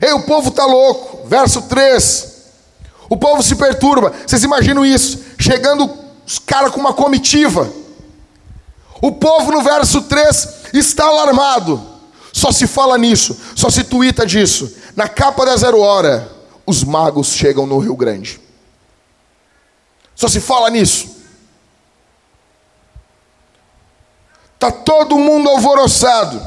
[0.00, 1.26] Ei, o povo está louco.
[1.28, 2.32] Verso 3.
[3.08, 4.12] O povo se perturba.
[4.26, 5.22] Vocês imaginam isso?
[5.38, 5.90] Chegando
[6.26, 7.70] os caras com uma comitiva.
[9.00, 11.92] O povo no verso 3 está alarmado.
[12.32, 14.74] Só se fala nisso, só se tuita disso.
[14.96, 16.30] Na capa da zero hora,
[16.64, 18.40] os magos chegam no Rio Grande.
[20.14, 21.10] Só se fala nisso.
[24.54, 26.40] Está todo mundo alvoroçado.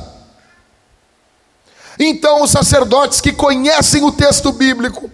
[1.98, 5.10] Então, os sacerdotes que conhecem o texto bíblico,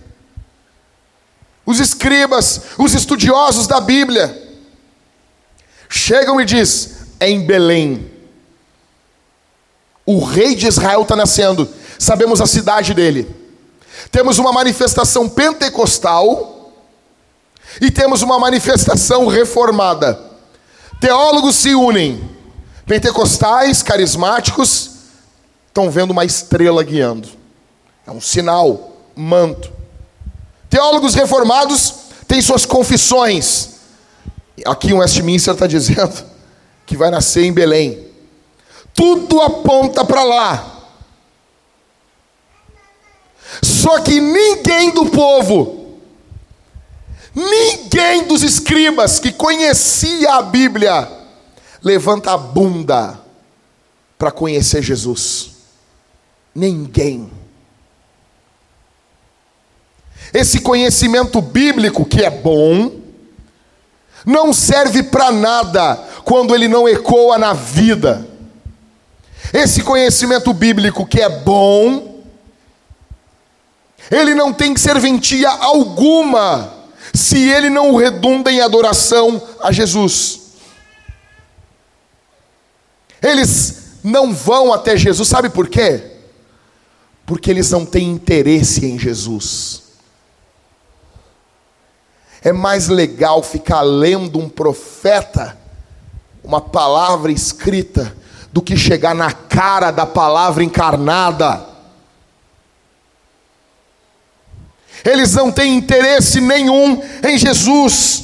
[1.66, 4.60] os escribas, os estudiosos da Bíblia,
[5.90, 8.12] chegam e diz: é em Belém.
[10.06, 11.70] O rei de Israel está nascendo.
[12.00, 13.28] Sabemos a cidade dele.
[14.12, 16.74] Temos uma manifestação pentecostal
[17.80, 20.20] e temos uma manifestação reformada.
[21.00, 22.32] Teólogos se unem
[22.92, 24.91] Pentecostais, carismáticos,
[25.72, 27.30] estão vendo uma estrela guiando.
[28.06, 29.72] É um sinal, um manto.
[30.70, 31.94] Teólogos reformados
[32.28, 33.70] têm suas confissões.
[34.66, 36.24] Aqui o Westminster está dizendo
[36.86, 38.06] que vai nascer em Belém.
[38.94, 40.68] Tudo aponta para lá.
[43.64, 45.98] Só que ninguém do povo,
[47.34, 51.10] ninguém dos escribas que conhecia a Bíblia,
[51.82, 53.20] levanta a bunda
[54.18, 55.52] para conhecer Jesus.
[56.54, 57.32] Ninguém.
[60.34, 63.02] Esse conhecimento bíblico que é bom,
[64.26, 68.28] não serve para nada quando ele não ecoa na vida.
[69.54, 72.22] Esse conhecimento bíblico que é bom,
[74.10, 76.74] ele não tem serventia alguma
[77.14, 80.40] se ele não redunda em adoração a Jesus.
[83.22, 86.11] Eles não vão até Jesus, sabe por quê?
[87.32, 89.84] Porque eles não têm interesse em Jesus.
[92.42, 95.58] É mais legal ficar lendo um profeta,
[96.44, 98.14] uma palavra escrita,
[98.52, 101.66] do que chegar na cara da palavra encarnada.
[105.06, 108.24] Eles não têm interesse nenhum em Jesus.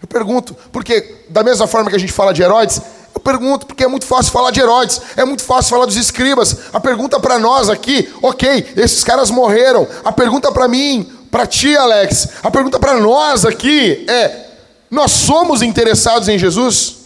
[0.00, 2.80] Eu pergunto, porque da mesma forma que a gente fala de Herodes,
[3.20, 6.56] eu pergunto, porque é muito fácil falar de Herodes, é muito fácil falar dos escribas.
[6.72, 9.86] A pergunta para nós aqui, ok, esses caras morreram.
[10.02, 14.46] A pergunta para mim, para ti, Alex, a pergunta para nós aqui é:
[14.90, 16.96] nós somos interessados em Jesus?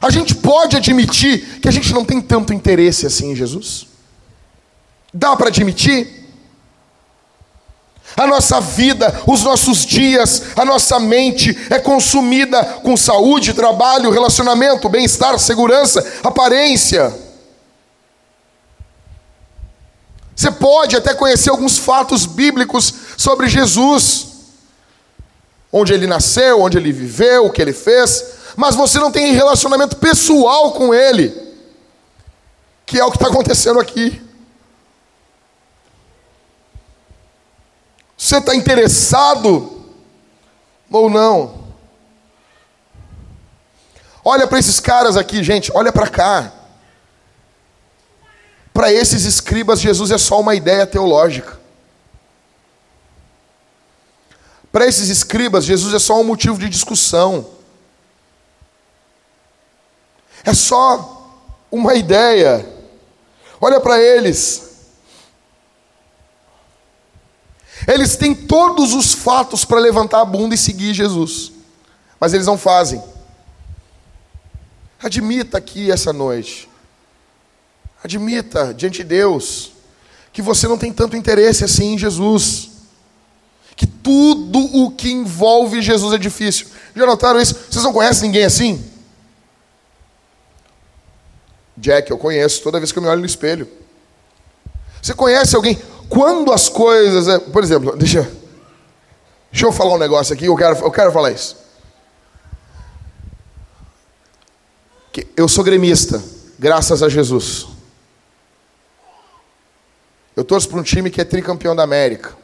[0.00, 3.88] A gente pode admitir que a gente não tem tanto interesse assim em Jesus?
[5.12, 6.19] Dá para admitir?
[8.16, 14.88] A nossa vida, os nossos dias, a nossa mente é consumida com saúde, trabalho, relacionamento,
[14.88, 17.12] bem-estar, segurança, aparência.
[20.34, 24.28] Você pode até conhecer alguns fatos bíblicos sobre Jesus,
[25.70, 28.24] onde ele nasceu, onde ele viveu, o que ele fez,
[28.56, 31.32] mas você não tem relacionamento pessoal com ele,
[32.86, 34.20] que é o que está acontecendo aqui.
[38.20, 39.82] Você está interessado
[40.90, 41.58] ou não?
[44.22, 46.52] Olha para esses caras aqui, gente, olha para cá.
[48.74, 51.58] Para esses escribas, Jesus é só uma ideia teológica.
[54.70, 57.48] Para esses escribas, Jesus é só um motivo de discussão.
[60.44, 61.26] É só
[61.72, 62.68] uma ideia.
[63.58, 64.69] Olha para eles.
[67.86, 71.52] Eles têm todos os fatos para levantar a bunda e seguir Jesus,
[72.18, 73.02] mas eles não fazem.
[75.02, 76.68] Admita aqui essa noite,
[78.04, 79.72] admita diante de Deus,
[80.32, 82.70] que você não tem tanto interesse assim em Jesus,
[83.74, 86.66] que tudo o que envolve Jesus é difícil.
[86.94, 87.56] Já notaram isso?
[87.70, 88.84] Vocês não conhecem ninguém assim?
[91.76, 93.66] Jack, eu conheço toda vez que eu me olho no espelho.
[95.00, 95.80] Você conhece alguém?
[96.10, 97.28] Quando as coisas.
[97.28, 98.28] É, por exemplo, deixa,
[99.50, 101.56] deixa eu falar um negócio aqui, eu quero, eu quero falar isso.
[105.36, 106.22] Eu sou gremista,
[106.58, 107.66] graças a Jesus.
[110.36, 112.36] Eu torço para um time que é tricampeão da América.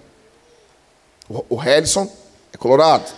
[1.28, 2.10] O Helison
[2.52, 3.12] é colorado.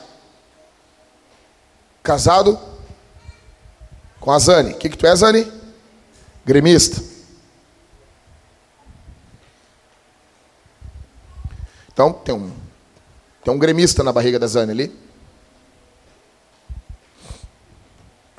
[2.02, 2.58] Casado
[4.20, 4.72] com a Zani.
[4.72, 5.50] O que, que tu é, Zani?
[6.44, 7.17] Gremista.
[11.98, 12.52] Então, tem um,
[13.42, 14.96] tem um gremista na barriga da Zane ali.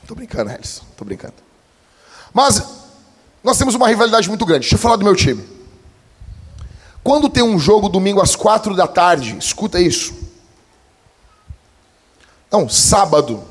[0.07, 0.81] Tô brincando, Harris.
[0.95, 1.33] Tô brincando.
[2.33, 2.63] Mas
[3.43, 4.61] nós temos uma rivalidade muito grande.
[4.61, 5.45] Deixa eu falar do meu time.
[7.03, 10.13] Quando tem um jogo domingo às quatro da tarde, escuta isso.
[12.49, 13.43] Não, sábado.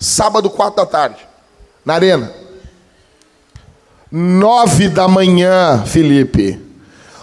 [0.00, 1.28] Sábado, quatro da tarde.
[1.84, 2.34] Na arena.
[4.10, 6.71] Nove da manhã, Felipe.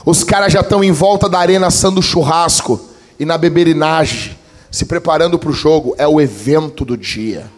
[0.06, 2.80] Os caras já estão em volta da arena assando churrasco
[3.20, 4.38] e na beberinagem,
[4.72, 5.96] se preparando para o jogo.
[5.98, 7.50] É o evento do dia.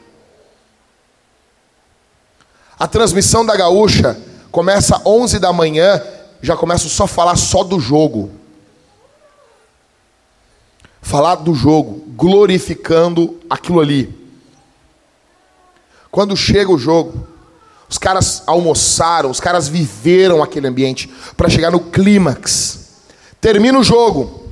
[2.79, 4.19] A transmissão da Gaúcha
[4.51, 6.01] começa às 11 da manhã,
[6.41, 8.31] já começo só a falar só do jogo.
[11.01, 14.21] Falar do jogo, glorificando aquilo ali.
[16.09, 17.27] Quando chega o jogo,
[17.91, 22.87] os caras almoçaram, os caras viveram aquele ambiente para chegar no clímax.
[23.41, 24.49] Termina o jogo.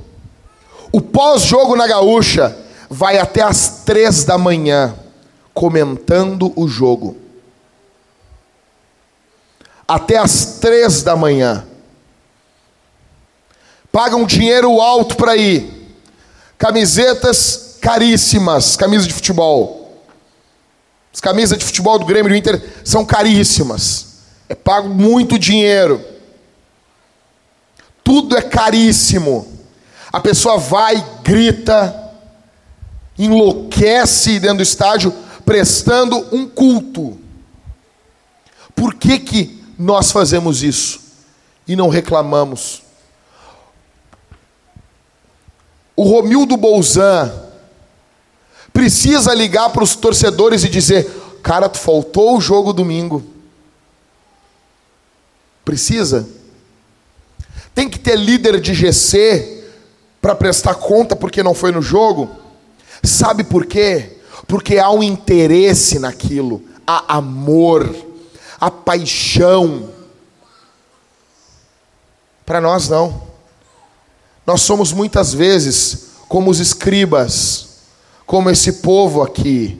[0.92, 2.54] O pós-jogo na gaúcha
[2.90, 4.94] vai até as três da manhã
[5.54, 7.16] comentando o jogo.
[9.88, 11.66] Até as três da manhã.
[13.90, 15.96] Pagam dinheiro alto para ir.
[16.58, 19.79] Camisetas caríssimas, camisa de futebol
[21.12, 24.06] as camisas de futebol do Grêmio e do Inter são caríssimas.
[24.48, 26.04] É pago muito dinheiro.
[28.04, 29.46] Tudo é caríssimo.
[30.12, 32.12] A pessoa vai, grita,
[33.18, 35.12] enlouquece dentro do estádio,
[35.44, 37.18] prestando um culto.
[38.74, 41.00] Por que, que nós fazemos isso
[41.66, 42.82] e não reclamamos?
[45.94, 47.49] O Romildo Bolzan,
[48.80, 51.06] precisa ligar para os torcedores e dizer:
[51.42, 53.22] Cara, tu faltou o jogo domingo.
[55.62, 56.26] Precisa.
[57.74, 59.64] Tem que ter líder de GC
[60.18, 62.30] para prestar conta porque não foi no jogo.
[63.02, 64.16] Sabe por quê?
[64.48, 67.94] Porque há um interesse naquilo, há amor,
[68.58, 69.90] há paixão.
[72.46, 73.28] Para nós não.
[74.46, 77.69] Nós somos muitas vezes como os escribas
[78.30, 79.76] como esse povo aqui.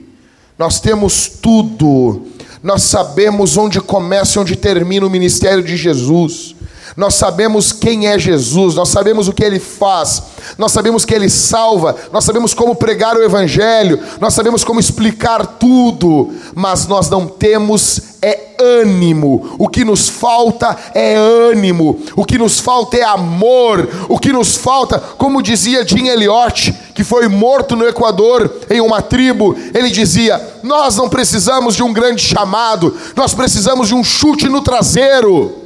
[0.59, 2.23] Nós temos tudo.
[2.61, 6.53] Nós sabemos onde começa e onde termina o ministério de Jesus.
[6.97, 10.23] Nós sabemos quem é Jesus, nós sabemos o que ele faz,
[10.57, 15.45] nós sabemos que ele salva, nós sabemos como pregar o evangelho, nós sabemos como explicar
[15.45, 19.55] tudo, mas nós não temos é ânimo.
[19.57, 21.99] O que nos falta é ânimo.
[22.15, 23.89] O que nos falta é amor.
[24.07, 29.01] O que nos falta, como dizia Jim Elliot, que foi morto no Equador em uma
[29.01, 34.47] tribo, ele dizia: "Nós não precisamos de um grande chamado, nós precisamos de um chute
[34.47, 35.57] no traseiro."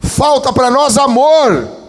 [0.00, 1.81] Falta para nós amor.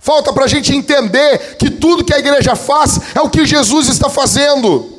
[0.00, 3.86] Falta para a gente entender que tudo que a igreja faz é o que Jesus
[3.86, 4.98] está fazendo.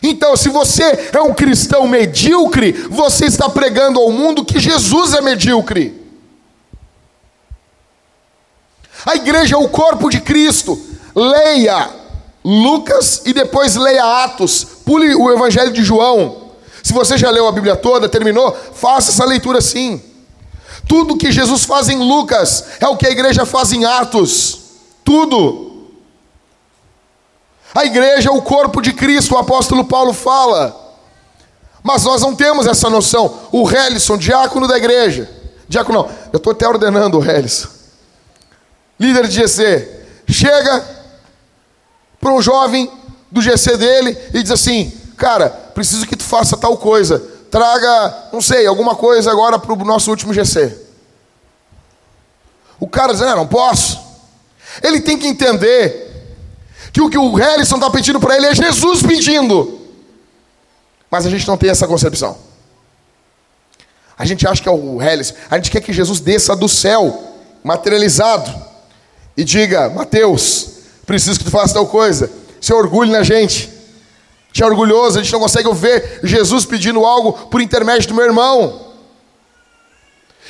[0.00, 5.20] Então, se você é um cristão medíocre, você está pregando ao mundo que Jesus é
[5.20, 6.00] medíocre.
[9.04, 10.80] A igreja é o corpo de Cristo.
[11.14, 11.90] Leia
[12.44, 14.64] Lucas e depois leia Atos.
[14.84, 16.52] Pule o Evangelho de João.
[16.84, 20.11] Se você já leu a Bíblia toda, terminou, faça essa leitura sim.
[20.88, 24.60] Tudo que Jesus faz em Lucas é o que a igreja faz em Atos.
[25.04, 25.88] Tudo.
[27.74, 30.78] A igreja é o corpo de Cristo, o apóstolo Paulo fala.
[31.82, 33.40] Mas nós não temos essa noção.
[33.50, 35.28] O Helison, diácono da igreja.
[35.68, 37.68] Diácono não, eu estou até ordenando o Helison.
[39.00, 40.00] Líder de GC.
[40.28, 40.84] Chega
[42.20, 42.90] para um jovem
[43.30, 48.40] do GC dele e diz assim: Cara, preciso que tu faça tal coisa traga, não
[48.40, 50.74] sei, alguma coisa agora para o nosso último GC.
[52.80, 54.00] O cara diz, não, não posso.
[54.82, 56.10] Ele tem que entender
[56.90, 59.82] que o que o Harrison está pedindo para ele é Jesus pedindo.
[61.10, 62.38] Mas a gente não tem essa concepção.
[64.16, 65.34] A gente acha que é o Harrison.
[65.50, 67.22] A gente quer que Jesus desça do céu,
[67.62, 68.50] materializado,
[69.36, 70.70] e diga: Mateus,
[71.04, 72.30] preciso que tu faça tal coisa.
[72.62, 73.71] Se orgulhe na gente
[74.52, 78.24] gente é orgulhoso, a gente não consegue ver Jesus pedindo algo por intermédio do meu
[78.24, 78.92] irmão.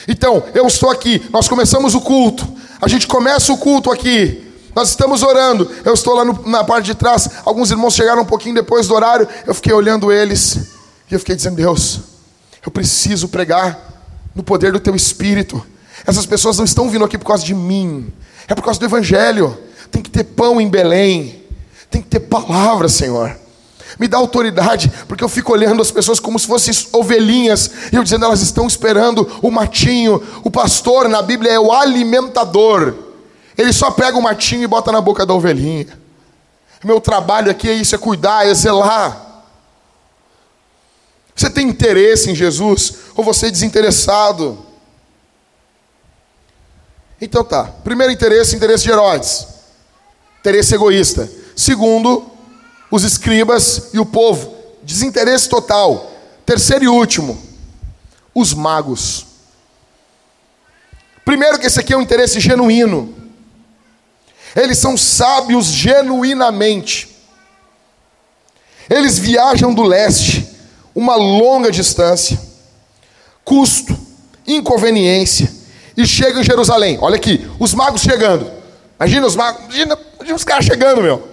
[0.09, 2.47] Então, eu estou aqui, nós começamos o culto,
[2.81, 6.87] a gente começa o culto aqui, nós estamos orando, eu estou lá no, na parte
[6.87, 10.73] de trás, alguns irmãos chegaram um pouquinho depois do horário, eu fiquei olhando eles,
[11.09, 12.01] e eu fiquei dizendo, Deus,
[12.65, 13.79] eu preciso pregar
[14.35, 15.65] no poder do teu Espírito.
[16.07, 18.13] Essas pessoas não estão vindo aqui por causa de mim,
[18.49, 19.57] é por causa do Evangelho.
[19.91, 21.45] Tem que ter pão em Belém,
[21.91, 23.37] tem que ter palavra, Senhor.
[24.03, 28.03] Me dá autoridade, porque eu fico olhando as pessoas como se fossem ovelhinhas, e eu
[28.03, 30.21] dizendo, elas estão esperando o matinho.
[30.43, 32.97] O pastor na Bíblia é o alimentador.
[33.57, 35.87] Ele só pega o matinho e bota na boca da ovelhinha.
[36.83, 39.45] Meu trabalho aqui é isso, é cuidar, é zelar.
[41.37, 44.67] Você tem interesse em Jesus ou você é desinteressado?
[47.21, 47.71] Então tá.
[47.85, 49.47] Primeiro interesse, interesse de Herodes.
[50.41, 51.31] Interesse egoísta.
[51.55, 52.32] Segundo,
[52.93, 54.55] os escribas e o povo.
[54.83, 56.13] Desinteresse total.
[56.45, 57.41] Terceiro e último,
[58.35, 59.27] os magos.
[61.25, 63.15] Primeiro, que esse aqui é um interesse genuíno.
[64.55, 67.17] Eles são sábios genuinamente.
[68.91, 70.47] Eles viajam do leste,
[70.95, 72.39] uma longa distância,
[73.45, 73.97] custo,
[74.47, 75.51] inconveniência,
[75.97, 76.99] e chegam em Jerusalém.
[77.01, 78.51] Olha aqui, os magos chegando.
[78.99, 81.32] Imagina os magos, imagina, imagina os caras chegando, meu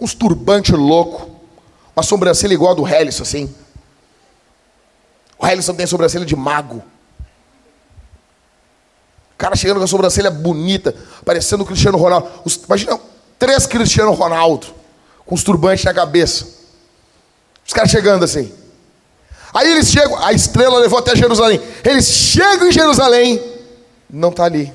[0.00, 1.30] com uns turbantes louco,
[1.94, 3.54] uma sobrancelha igual a do Helison, assim.
[5.38, 6.82] O Helison tem sobrancelha de mago.
[9.34, 12.30] O cara chegando com a sobrancelha bonita, parecendo o Cristiano Ronaldo.
[12.46, 12.98] Os, imagina,
[13.38, 14.68] três Cristiano Ronaldo,
[15.26, 16.46] com os turbantes na cabeça.
[17.66, 18.50] Os caras chegando assim.
[19.52, 21.60] Aí eles chegam, a estrela levou até Jerusalém.
[21.84, 23.38] Eles chegam em Jerusalém,
[24.08, 24.72] não está ali.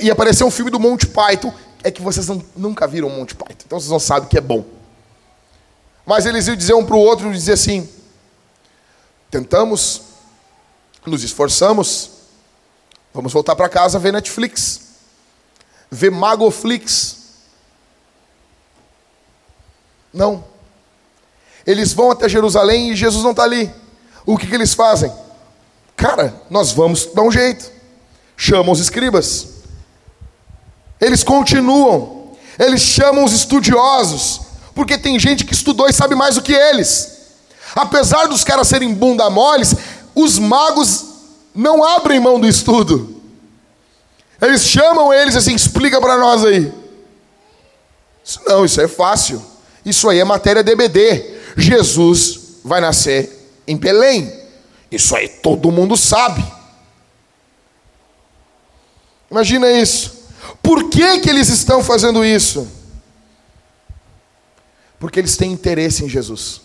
[0.00, 3.64] E apareceu um filme do Monty Python é que vocês não, nunca viram Monty Python,
[3.66, 4.64] então vocês não sabem que é bom.
[6.04, 7.88] Mas eles iam dizer um para o outro, dizer assim:
[9.30, 10.02] tentamos,
[11.06, 12.10] nos esforçamos,
[13.12, 14.80] vamos voltar para casa ver Netflix,
[15.90, 17.16] ver Magoflix.
[20.12, 20.44] Não.
[21.66, 23.70] Eles vão até Jerusalém e Jesus não está ali.
[24.24, 25.12] O que, que eles fazem?
[25.94, 27.70] Cara, nós vamos dar um jeito.
[28.36, 29.57] Chamam os escribas
[31.00, 34.40] eles continuam, eles chamam os estudiosos,
[34.74, 37.18] porque tem gente que estudou e sabe mais do que eles.
[37.74, 39.74] Apesar dos caras serem bunda moles,
[40.14, 41.04] os magos
[41.54, 43.22] não abrem mão do estudo.
[44.40, 46.72] Eles chamam eles assim, explica para nós aí.
[48.24, 49.42] Isso não, isso é fácil.
[49.84, 51.38] Isso aí é matéria DBD.
[51.56, 54.32] Jesus vai nascer em Belém.
[54.90, 56.44] Isso aí todo mundo sabe.
[59.30, 60.17] Imagina isso.
[60.62, 62.68] Por que, que eles estão fazendo isso?
[64.98, 66.60] Porque eles têm interesse em Jesus.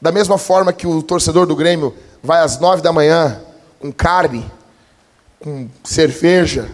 [0.00, 3.40] Da mesma forma que o torcedor do Grêmio vai às nove da manhã
[3.78, 4.50] com carne,
[5.40, 6.70] com cerveja,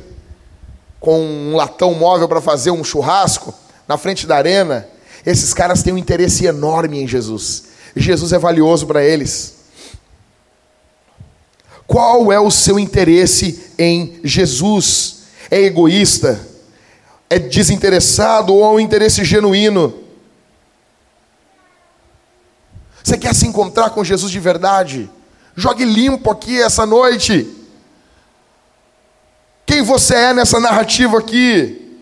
[1.00, 3.54] com um latão móvel para fazer um churrasco
[3.88, 4.86] na frente da arena,
[5.26, 7.64] esses caras têm um interesse enorme em Jesus.
[7.96, 9.56] Jesus é valioso para eles.
[11.86, 15.19] Qual é o seu interesse em Jesus?
[15.50, 16.40] É egoísta,
[17.28, 19.94] é desinteressado ou é um interesse genuíno.
[23.02, 25.10] Você quer se encontrar com Jesus de verdade?
[25.56, 27.48] Jogue limpo aqui essa noite.
[29.66, 31.98] Quem você é nessa narrativa aqui?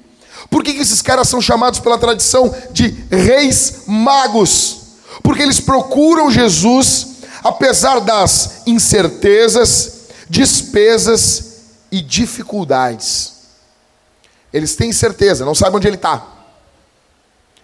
[0.51, 4.81] Por que, que esses caras são chamados pela tradição de reis magos?
[5.23, 9.93] Porque eles procuram Jesus apesar das incertezas,
[10.29, 11.45] despesas
[11.91, 13.38] e dificuldades.
[14.53, 16.27] Eles têm certeza, não sabem onde ele está.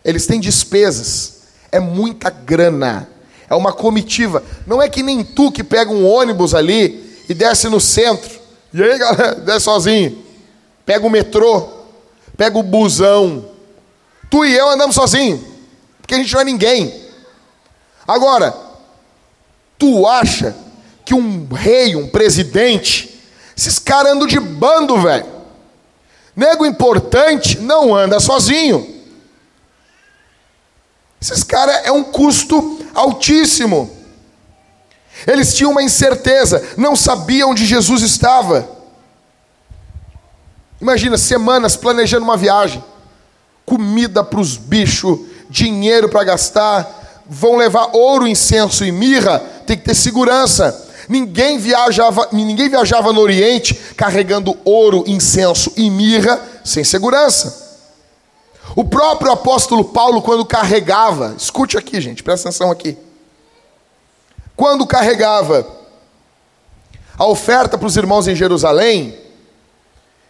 [0.04, 3.08] Eles têm despesas, é muita grana,
[3.48, 4.42] é uma comitiva.
[4.66, 8.38] Não é que nem tu que pega um ônibus ali e desce no centro.
[8.72, 10.22] E aí, galera, desce sozinho.
[10.84, 11.68] Pega o metrô,
[12.36, 13.48] pega o busão.
[14.30, 15.40] Tu e eu andamos sozinhos,
[16.00, 17.04] porque a gente não é ninguém.
[18.06, 18.54] Agora,
[19.78, 20.54] tu acha
[21.04, 23.20] que um rei, um presidente,
[23.56, 25.33] esses caras andam de bando, velho.
[26.36, 28.92] Nego importante não anda sozinho.
[31.20, 33.90] Esses caras é um custo altíssimo.
[35.26, 38.68] Eles tinham uma incerteza, não sabiam onde Jesus estava.
[40.80, 42.84] Imagina, semanas planejando uma viagem,
[43.64, 49.84] comida para os bichos, dinheiro para gastar, vão levar ouro, incenso e mirra, tem que
[49.84, 50.83] ter segurança.
[51.08, 57.62] Ninguém viajava, ninguém viajava no Oriente carregando ouro, incenso e mirra sem segurança.
[58.74, 62.96] O próprio apóstolo Paulo, quando carregava, escute aqui, gente, presta atenção aqui.
[64.56, 65.66] Quando carregava
[67.16, 69.18] a oferta para os irmãos em Jerusalém,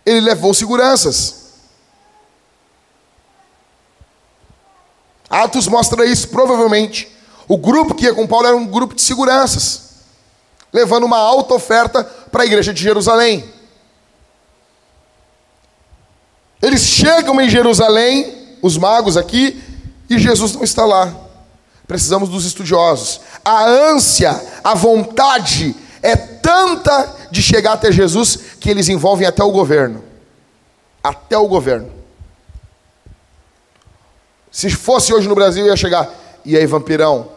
[0.05, 1.45] ele levou seguranças.
[5.31, 7.11] Atos mostra isso, provavelmente.
[7.49, 9.84] O grupo que ia com Paulo era um grupo de seguranças
[10.75, 13.45] levando uma alta oferta para a igreja de Jerusalém.
[16.61, 19.62] Eles chegam em Jerusalém, os magos aqui,
[20.11, 21.14] e Jesus não está lá.
[21.87, 23.20] Precisamos dos estudiosos.
[23.45, 29.53] A ânsia, a vontade é tanta de chegar até Jesus que eles envolvem até o
[29.53, 30.03] governo.
[31.05, 31.93] Até o governo.
[34.51, 36.11] Se fosse hoje no Brasil, ia chegar.
[36.45, 37.29] E aí, vampirão?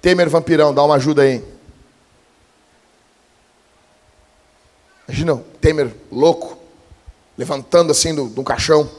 [0.00, 1.52] Temer vampirão, dá uma ajuda aí.
[5.12, 6.56] Imagina o Temer louco,
[7.36, 8.90] levantando assim do, do caixão.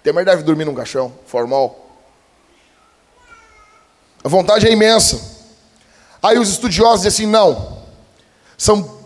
[0.00, 1.90] Temer deve dormir num caixão, formal.
[4.22, 5.20] A vontade é imensa.
[6.22, 7.82] Aí os estudiosos dizem assim: não,
[8.56, 9.00] são.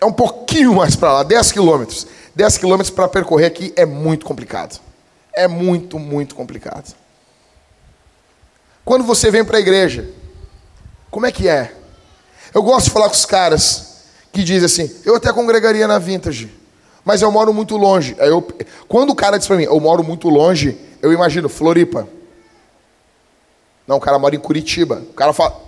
[0.00, 2.06] É um pouquinho mais para lá, 10 quilômetros.
[2.34, 4.80] 10 quilômetros para percorrer aqui é muito complicado.
[5.34, 6.96] É muito, muito complicado.
[8.82, 10.08] Quando você vem para a igreja,
[11.10, 11.74] como é que é?
[12.54, 13.91] Eu gosto de falar com os caras
[14.32, 16.50] que diz assim: eu até congregaria na Vintage,
[17.04, 18.16] mas eu moro muito longe.
[18.18, 18.42] Aí eu,
[18.88, 22.08] quando o cara diz para mim, eu moro muito longe, eu imagino Floripa.
[23.86, 25.02] Não, o cara mora em Curitiba.
[25.10, 25.60] O cara fala,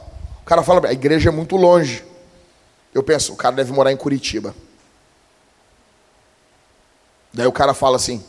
[0.42, 2.04] o cara fala, a igreja é muito longe.
[2.94, 4.54] Eu penso, o cara deve morar em Curitiba.
[7.32, 8.24] Daí o cara fala assim: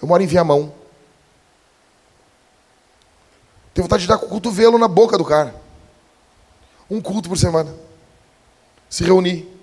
[0.00, 0.72] eu moro em Viamão.
[3.72, 5.54] Tenho vontade de dar com o cotovelo na boca do cara.
[6.90, 7.74] Um culto por semana.
[8.88, 9.59] Se reunir.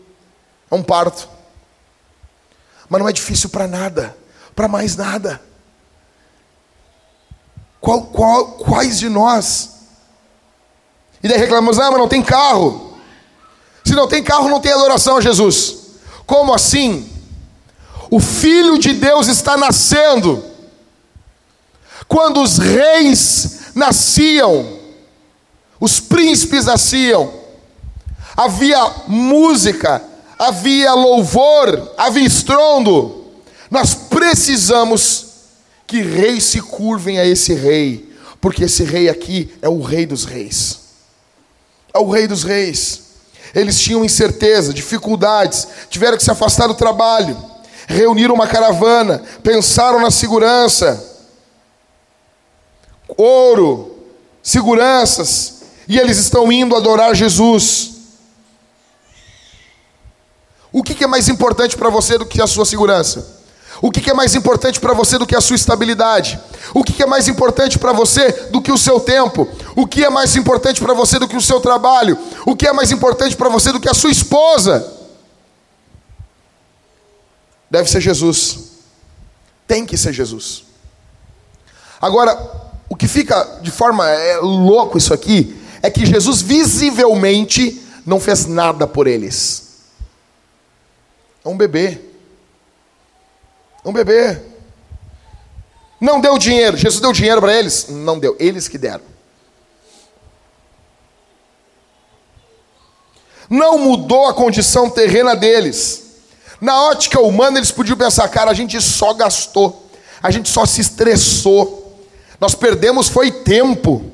[0.69, 1.29] É um parto.
[2.89, 4.15] Mas não é difícil para nada,
[4.55, 5.41] para mais nada.
[7.79, 9.77] Qual, qual, quais de nós?
[11.21, 12.97] E daí reclamamos, ah, mas não tem carro.
[13.83, 15.77] Se não tem carro, não tem adoração a Jesus.
[16.25, 17.09] Como assim?
[18.09, 20.43] O Filho de Deus está nascendo.
[22.07, 24.79] Quando os reis nasciam,
[25.79, 27.33] os príncipes nasciam,
[28.35, 30.03] havia música,
[30.37, 33.25] havia louvor, havia estrondo.
[33.69, 35.25] Nós precisamos
[35.85, 40.25] que reis se curvem a esse rei, porque esse rei aqui é o rei dos
[40.25, 40.79] reis.
[41.93, 43.01] É o rei dos reis.
[43.55, 47.37] Eles tinham incerteza, dificuldades, tiveram que se afastar do trabalho,
[47.87, 51.03] reuniram uma caravana, pensaram na segurança,
[53.17, 53.95] ouro,
[54.43, 57.96] seguranças, e eles estão indo adorar Jesus.
[60.77, 63.25] O que é mais importante para você do que a sua segurança?
[63.81, 66.39] O que é mais importante para você do que a sua estabilidade?
[66.71, 69.49] O que é mais importante para você do que o seu tempo?
[69.75, 72.15] O que é mais importante para você do que o seu trabalho?
[72.45, 74.87] O que é mais importante para você do que a sua esposa?
[77.71, 78.59] Deve ser Jesus.
[79.65, 80.63] Tem que ser Jesus.
[81.99, 82.37] Agora,
[82.87, 88.45] o que fica de forma é, louco isso aqui é que Jesus visivelmente não fez
[88.45, 89.66] nada por eles.
[91.43, 91.99] É um bebê.
[93.83, 94.39] É um bebê.
[95.99, 96.77] Não deu dinheiro.
[96.77, 97.87] Jesus deu dinheiro para eles?
[97.89, 98.35] Não deu.
[98.39, 99.03] Eles que deram.
[103.49, 106.03] Não mudou a condição terrena deles.
[106.59, 109.87] Na ótica humana, eles podiam pensar, cara, a gente só gastou,
[110.21, 111.97] a gente só se estressou,
[112.39, 114.11] nós perdemos foi tempo.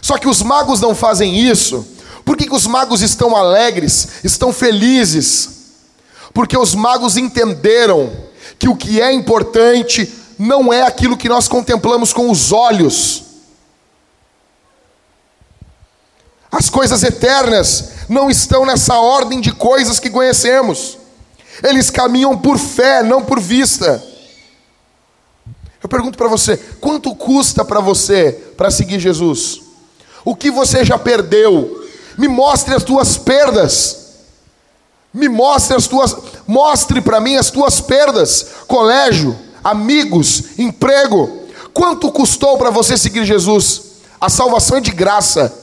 [0.00, 1.86] Só que os magos não fazem isso.
[2.24, 5.55] Por que, que os magos estão alegres, estão felizes?
[6.36, 8.12] Porque os magos entenderam
[8.58, 13.22] que o que é importante não é aquilo que nós contemplamos com os olhos.
[16.52, 20.98] As coisas eternas não estão nessa ordem de coisas que conhecemos.
[21.64, 24.04] Eles caminham por fé, não por vista.
[25.82, 29.62] Eu pergunto para você: quanto custa para você para seguir Jesus?
[30.22, 31.82] O que você já perdeu?
[32.18, 34.05] Me mostre as tuas perdas.
[35.16, 36.14] Me mostre as tuas,
[36.46, 38.48] mostre para mim as tuas perdas.
[38.66, 41.44] Colégio, amigos, emprego.
[41.72, 43.82] Quanto custou para você seguir Jesus?
[44.20, 45.58] A salvação é de graça.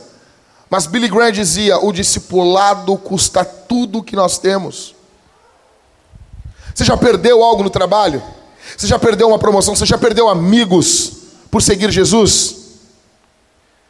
[0.72, 4.96] Mas Billy Graham dizia: o discipulado custa tudo que nós temos.
[6.74, 8.24] Você já perdeu algo no trabalho?
[8.76, 9.76] Você já perdeu uma promoção?
[9.76, 11.12] Você já perdeu amigos
[11.52, 12.56] por seguir Jesus?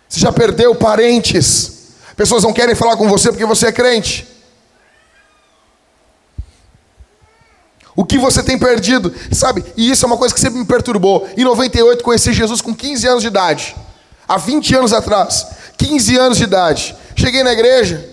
[0.09, 1.93] Você já perdeu parentes?
[2.17, 4.32] Pessoas não querem falar com você porque você é crente.
[7.95, 9.63] O que você tem perdido, sabe?
[9.77, 11.27] E isso é uma coisa que sempre me perturbou.
[11.37, 13.75] Em 98 conheci Jesus com 15 anos de idade.
[14.27, 15.47] Há 20 anos atrás.
[15.77, 16.95] 15 anos de idade.
[17.15, 18.09] Cheguei na igreja,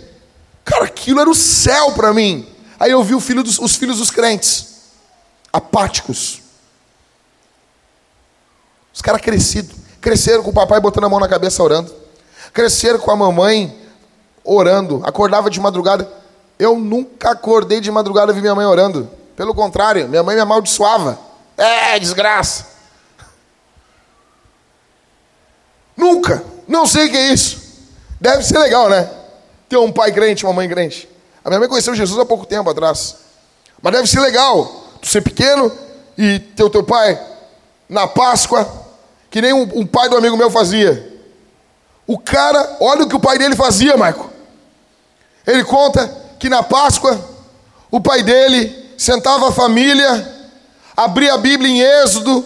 [0.65, 2.47] cara, aquilo era o céu para mim.
[2.79, 4.67] Aí eu vi filho dos, os filhos dos crentes,
[5.53, 6.41] apáticos.
[8.93, 9.77] Os caras crescidos.
[10.01, 11.95] Cresceram com o papai botando a mão na cabeça orando.
[12.53, 13.79] Cresceram com a mamãe
[14.45, 15.01] orando.
[15.05, 16.11] Acordava de madrugada.
[16.59, 19.09] Eu nunca acordei de madrugada e vi minha mãe orando.
[19.41, 21.19] Pelo contrário, minha mãe me amaldiçoava.
[21.57, 22.67] É, desgraça.
[25.97, 26.45] Nunca.
[26.69, 27.59] Não sei o que é isso.
[28.21, 29.09] Deve ser legal, né?
[29.67, 31.09] Ter um pai crente, uma mãe crente.
[31.43, 33.17] A minha mãe conheceu Jesus há pouco tempo atrás.
[33.81, 35.73] Mas deve ser legal tu ser pequeno
[36.19, 37.19] e ter o teu pai
[37.89, 38.71] na Páscoa,
[39.31, 41.19] que nem um, um pai do amigo meu fazia.
[42.07, 44.31] O cara, olha o que o pai dele fazia, Marco.
[45.47, 47.19] Ele conta que na Páscoa,
[47.91, 50.31] o pai dele sentava a família,
[50.95, 52.45] abria a Bíblia em Êxodo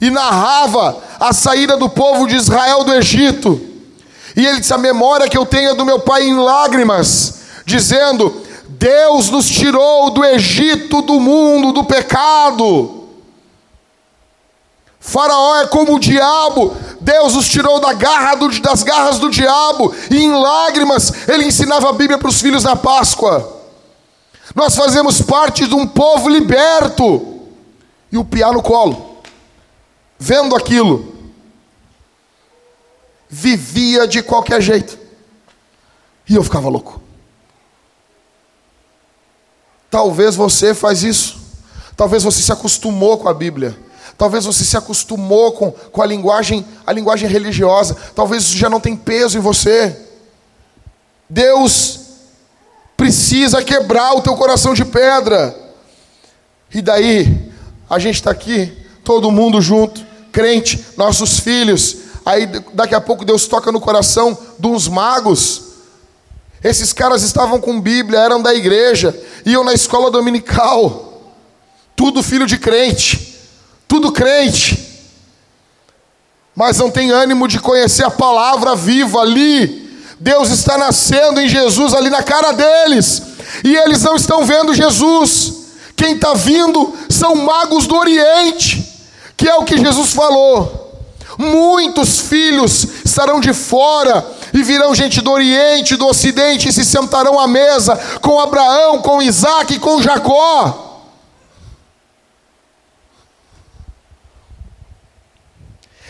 [0.00, 3.60] e narrava a saída do povo de Israel do Egito.
[4.34, 8.40] E ele disse: A memória que eu tenho é do meu pai em lágrimas, dizendo:
[8.68, 13.06] Deus nos tirou do Egito, do mundo, do pecado.
[14.98, 19.94] Faraó é como o diabo, Deus os tirou da garra do, das garras do diabo,
[20.10, 23.57] e em lágrimas ele ensinava a Bíblia para os filhos na Páscoa.
[24.54, 27.40] Nós fazemos parte de um povo liberto,
[28.10, 29.08] e o piá no colo
[30.18, 31.14] vendo aquilo,
[33.28, 34.98] vivia de qualquer jeito.
[36.28, 37.00] E eu ficava louco.
[39.90, 41.38] Talvez você faz isso.
[41.96, 43.78] Talvez você se acostumou com a Bíblia.
[44.16, 47.96] Talvez você se acostumou com, com a linguagem, a linguagem religiosa.
[48.14, 49.96] Talvez isso já não tem peso em você.
[51.30, 52.00] Deus
[52.98, 55.56] precisa quebrar o teu coração de pedra.
[56.74, 57.52] E daí,
[57.88, 61.96] a gente está aqui, todo mundo junto, crente, nossos filhos.
[62.26, 62.44] Aí
[62.74, 65.62] daqui a pouco Deus toca no coração uns magos.
[66.62, 71.32] Esses caras estavam com Bíblia, eram da igreja, iam na escola dominical.
[71.94, 73.38] Tudo filho de crente,
[73.86, 74.86] tudo crente.
[76.52, 79.87] Mas não tem ânimo de conhecer a palavra viva ali.
[80.20, 83.22] Deus está nascendo em Jesus ali na cara deles.
[83.64, 85.54] E eles não estão vendo Jesus.
[85.96, 88.98] Quem está vindo são magos do Oriente
[89.38, 90.86] que é o que Jesus falou.
[91.38, 97.38] Muitos filhos estarão de fora e virão gente do Oriente, do Ocidente e se sentarão
[97.38, 101.06] à mesa com Abraão, com Isaac e com Jacó.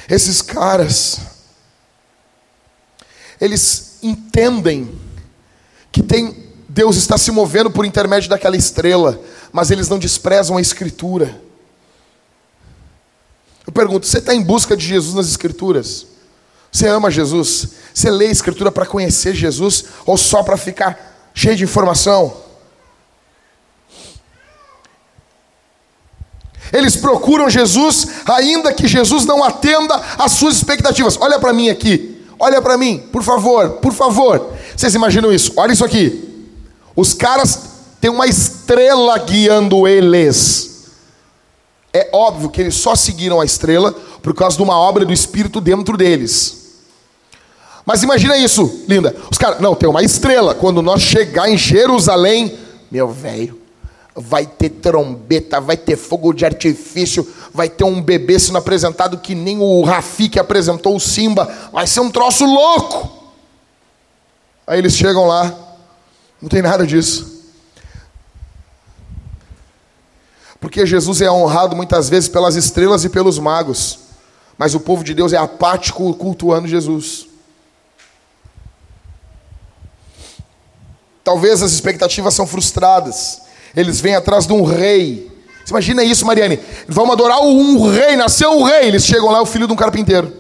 [0.08, 1.20] Esses caras,
[3.38, 4.90] eles entendem
[5.90, 9.20] que tem Deus está se movendo por intermédio daquela estrela,
[9.50, 11.40] mas eles não desprezam a Escritura.
[13.66, 16.06] Eu pergunto: você está em busca de Jesus nas Escrituras?
[16.70, 17.70] Você ama Jesus?
[17.92, 22.48] Você lê a Escritura para conhecer Jesus ou só para ficar cheio de informação?
[26.70, 31.16] Eles procuram Jesus, ainda que Jesus não atenda às suas expectativas.
[31.18, 34.52] Olha para mim aqui, olha para mim, por favor, por favor.
[34.76, 35.52] Vocês imaginam isso?
[35.56, 36.46] Olha isso aqui.
[36.94, 37.60] Os caras
[38.00, 40.86] têm uma estrela guiando eles.
[41.92, 45.60] É óbvio que eles só seguiram a estrela por causa de uma obra do Espírito
[45.60, 46.58] dentro deles.
[47.84, 49.16] Mas imagina isso, linda.
[49.30, 50.54] Os caras, não, tem uma estrela.
[50.54, 52.58] Quando nós chegar em Jerusalém,
[52.90, 53.58] meu velho,
[54.14, 57.26] vai ter trombeta, vai ter fogo de artifício,
[57.58, 61.52] vai ter um bebê sendo apresentado que nem o Rafi que apresentou o Simba.
[61.72, 63.34] Vai ser um troço louco.
[64.64, 65.52] Aí eles chegam lá,
[66.40, 67.42] não tem nada disso.
[70.60, 73.98] Porque Jesus é honrado muitas vezes pelas estrelas e pelos magos,
[74.56, 77.26] mas o povo de Deus é apático cultuando Jesus.
[81.24, 83.42] Talvez as expectativas são frustradas.
[83.74, 85.37] Eles vêm atrás de um rei.
[85.68, 86.58] Você imagina isso, Mariane?
[86.88, 88.88] Vamos adorar um rei, nasceu um rei.
[88.88, 90.32] Eles chegam lá, é o filho de um carpinteiro.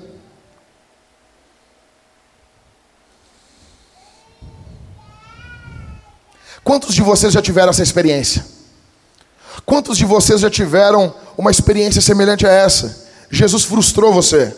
[6.64, 8.42] Quantos de vocês já tiveram essa experiência?
[9.66, 13.06] Quantos de vocês já tiveram uma experiência semelhante a essa?
[13.30, 14.56] Jesus frustrou você.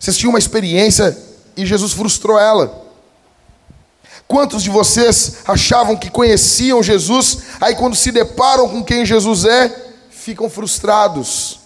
[0.00, 1.14] Vocês tinham uma experiência
[1.54, 2.82] e Jesus frustrou ela.
[4.26, 9.92] Quantos de vocês achavam que conheciam Jesus, aí quando se deparam com quem Jesus é,
[10.10, 11.60] ficam frustrados?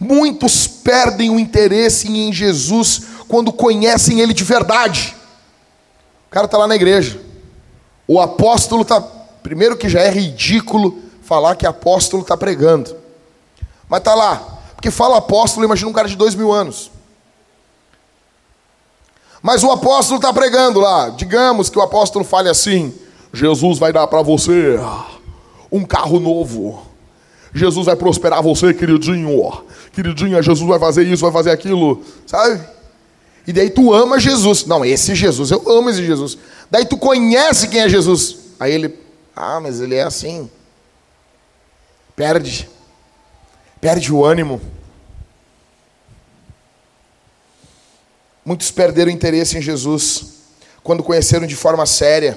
[0.00, 5.14] Muitos perdem o interesse em Jesus quando conhecem Ele de verdade.
[6.26, 7.20] O cara está lá na igreja.
[8.08, 9.00] O apóstolo está.
[9.42, 12.96] Primeiro que já é ridículo falar que apóstolo está pregando.
[13.88, 14.36] Mas está lá.
[14.74, 16.90] Porque fala apóstolo, imagina um cara de dois mil anos.
[19.44, 21.10] Mas o apóstolo está pregando lá.
[21.10, 22.94] Digamos que o apóstolo fale assim:
[23.30, 24.80] Jesus vai dar para você
[25.70, 26.80] um carro novo.
[27.52, 29.52] Jesus vai prosperar você, queridinho.
[29.92, 32.02] Queridinha, Jesus vai fazer isso, vai fazer aquilo.
[32.26, 32.58] Sabe?
[33.46, 34.64] E daí tu ama Jesus.
[34.64, 36.38] Não, esse Jesus, eu amo esse Jesus.
[36.70, 38.38] Daí tu conhece quem é Jesus.
[38.58, 38.98] Aí ele,
[39.36, 40.50] ah, mas ele é assim.
[42.16, 42.66] Perde.
[43.78, 44.58] Perde o ânimo.
[48.44, 50.26] Muitos perderam interesse em Jesus
[50.82, 52.36] quando conheceram de forma séria.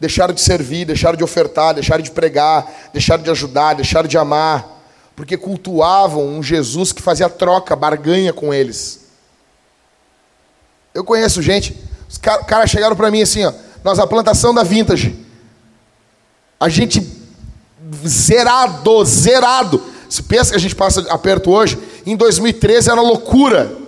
[0.00, 4.82] Deixaram de servir, deixaram de ofertar, deixaram de pregar, deixaram de ajudar, deixaram de amar,
[5.14, 9.06] porque cultuavam um Jesus que fazia troca, barganha com eles.
[10.92, 11.76] Eu conheço gente,
[12.08, 13.52] os caras chegaram para mim assim, ó,
[13.84, 15.24] nós a plantação da Vintage.
[16.58, 17.06] A gente
[18.06, 19.82] zerado, zerado.
[20.08, 23.85] Se pensa que a gente passa aperto hoje, em 2013 era loucura.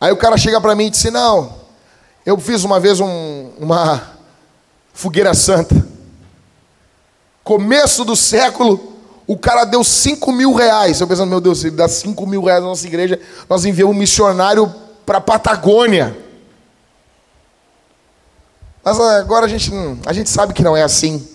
[0.00, 1.54] Aí o cara chega para mim e disse: Não,
[2.24, 4.18] eu fiz uma vez um, uma
[4.92, 5.86] fogueira santa.
[7.42, 8.96] Começo do século,
[9.26, 11.00] o cara deu 5 mil reais.
[11.00, 13.98] Eu pensando, meu Deus, ele dá 5 mil reais na nossa igreja, nós enviamos um
[13.98, 14.72] missionário
[15.04, 16.16] para a Patagônia.
[18.84, 19.70] Mas agora a gente,
[20.06, 21.28] a gente sabe que não é assim.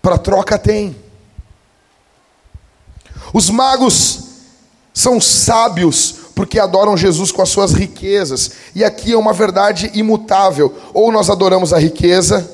[0.00, 0.96] Para troca tem.
[3.32, 4.20] Os magos
[4.92, 8.52] são sábios porque adoram Jesus com as suas riquezas.
[8.74, 12.50] E aqui é uma verdade imutável: ou nós adoramos a riqueza,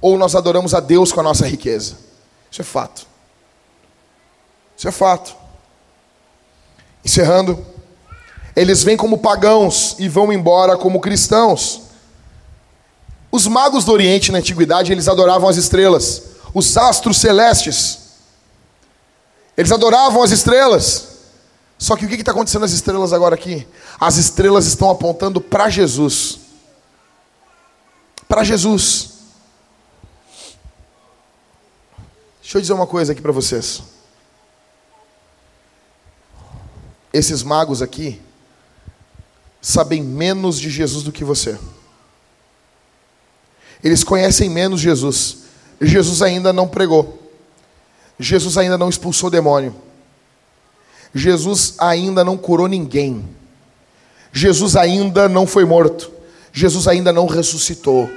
[0.00, 1.96] ou nós adoramos a Deus com a nossa riqueza.
[2.50, 3.06] Isso é fato.
[4.76, 5.34] Isso é fato.
[7.04, 7.64] Encerrando,
[8.56, 11.82] eles vêm como pagãos e vão embora como cristãos.
[13.30, 17.98] Os magos do Oriente na antiguidade, eles adoravam as estrelas, os astros celestes.
[19.56, 21.13] Eles adoravam as estrelas.
[21.78, 23.66] Só que o que está acontecendo nas estrelas agora aqui?
[24.00, 26.38] As estrelas estão apontando para Jesus.
[28.28, 29.10] Para Jesus.
[32.42, 33.82] Deixa eu dizer uma coisa aqui para vocês.
[37.12, 38.20] Esses magos aqui
[39.60, 41.58] sabem menos de Jesus do que você.
[43.82, 45.44] Eles conhecem menos Jesus.
[45.80, 47.22] Jesus ainda não pregou.
[48.18, 49.74] Jesus ainda não expulsou demônio.
[51.14, 53.24] Jesus ainda não curou ninguém.
[54.32, 56.10] Jesus ainda não foi morto.
[56.52, 58.10] Jesus ainda não ressuscitou.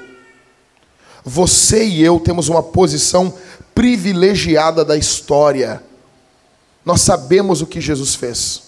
[1.24, 3.34] Você e eu temos uma posição
[3.76, 5.84] privilegiada da história.
[6.84, 8.64] Nós sabemos o que Jesus fez.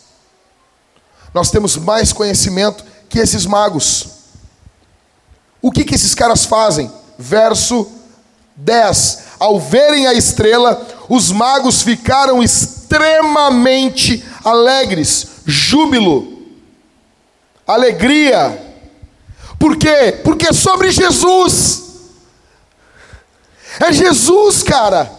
[1.34, 4.10] Nós temos mais conhecimento que esses magos.
[5.62, 6.92] O que, que esses caras fazem?
[7.18, 7.90] Verso
[8.56, 9.24] 10.
[9.40, 12.44] Ao verem a estrela, os magos ficaram
[12.90, 16.40] extremamente alegres, júbilo,
[17.68, 18.68] alegria.
[19.60, 20.20] Por quê?
[20.24, 21.84] Porque é sobre Jesus.
[23.80, 25.12] É Jesus, cara.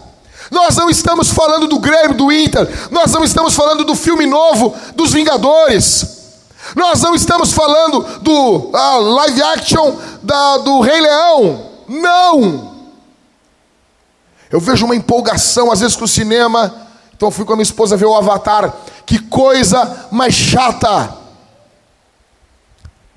[0.51, 2.69] Nós não estamos falando do Grêmio, do Inter.
[2.91, 6.19] Nós não estamos falando do filme novo dos Vingadores.
[6.75, 11.71] Nós não estamos falando do ah, live action da, do Rei Leão.
[11.89, 12.71] Não.
[14.51, 16.80] Eu vejo uma empolgação, às vezes, com o cinema.
[17.21, 18.73] Então, eu fui com a minha esposa ver o Avatar
[19.05, 21.19] Que coisa mais chata.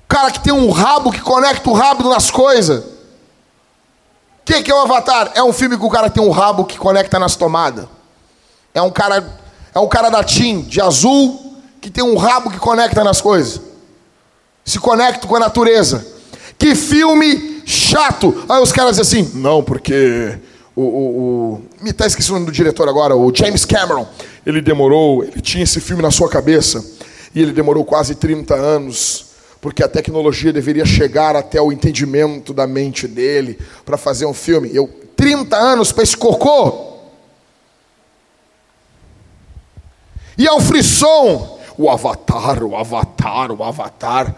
[0.06, 2.84] Cara que tem um rabo que conecta o rabo nas coisas.
[2.84, 5.32] O que, que é o Avatar?
[5.34, 7.86] É um filme que o cara tem um rabo que conecta nas tomadas.
[8.74, 9.26] É um cara,
[9.74, 13.58] é um cara da TIM, de azul, que tem um rabo que conecta nas coisas.
[14.66, 16.06] Se conecta com a natureza.
[16.58, 18.44] Que filme chato.
[18.50, 20.38] Aí os caras dizem assim, não, porque
[20.76, 24.08] o, o me tá esqueci o nome do diretor agora, o James Cameron.
[24.46, 26.82] Ele demorou, ele tinha esse filme na sua cabeça
[27.34, 29.26] e ele demorou quase 30 anos
[29.60, 34.70] porque a tecnologia deveria chegar até o entendimento da mente dele para fazer um filme.
[34.74, 37.00] Eu 30 anos para esse cocô.
[40.36, 44.34] E um frisson, o avatar, o avatar, o avatar.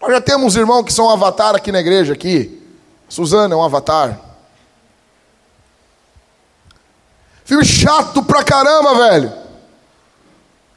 [0.00, 2.60] Nós já temos irmãos que são avatar aqui na igreja aqui.
[3.08, 4.29] Suzana é um avatar.
[7.50, 9.32] Filme chato pra caramba, velho.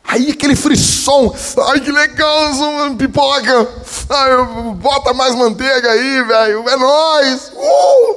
[0.04, 1.32] Aí aquele frisson,
[1.68, 3.70] ai que legal, pipoca,
[4.10, 7.52] ai, bota mais manteiga aí, velho, é nóis.
[7.56, 8.16] Uh!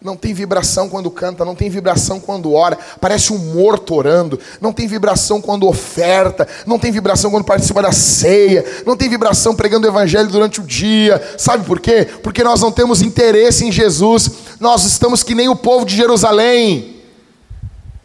[0.00, 4.72] Não tem vibração quando canta, não tem vibração quando ora, parece um morto orando, não
[4.72, 9.86] tem vibração quando oferta, não tem vibração quando participa da ceia, não tem vibração pregando
[9.86, 11.22] o evangelho durante o dia.
[11.36, 12.08] Sabe por quê?
[12.22, 17.01] Porque nós não temos interesse em Jesus, nós estamos que nem o povo de Jerusalém.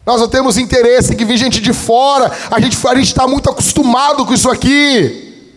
[0.08, 3.50] Nós não temos interesse em que vir gente de fora, a gente a está muito
[3.50, 5.52] acostumado com isso aqui.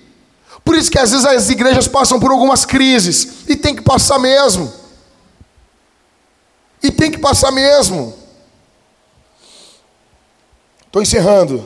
[0.62, 4.20] Por isso que às vezes as igrejas passam por algumas crises, e tem que passar
[4.20, 4.70] mesmo.
[6.84, 8.14] E tem que passar mesmo.
[10.86, 11.64] Estou encerrando.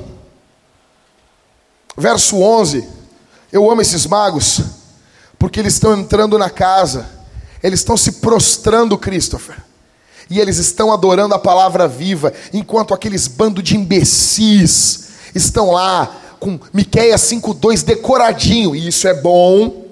[1.98, 2.88] Verso 11.
[3.52, 4.62] Eu amo esses magos,
[5.40, 7.10] porque eles estão entrando na casa,
[7.64, 9.56] eles estão se prostrando, Christopher
[10.30, 16.60] e eles estão adorando a palavra viva, enquanto aqueles bando de imbecis estão lá com
[16.74, 19.86] Miqueias 5:2 decoradinho, e isso é bom,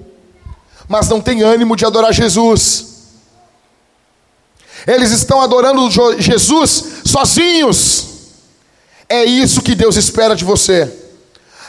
[0.88, 2.94] mas não tem ânimo de adorar Jesus.
[4.86, 8.08] Eles estão adorando Jesus sozinhos.
[9.08, 10.92] É isso que Deus espera de você.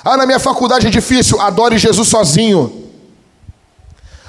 [0.05, 2.91] Ah, na minha faculdade é difícil, adore Jesus sozinho.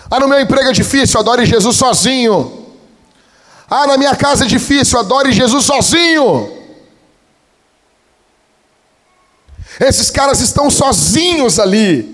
[0.10, 2.65] Ah, no meu emprego é difícil, adore Jesus sozinho.
[3.70, 6.52] Ah, na minha casa é difícil, adore Jesus sozinho.
[9.80, 12.14] Esses caras estão sozinhos ali.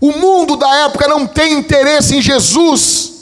[0.00, 3.12] O mundo da época não tem interesse em Jesus.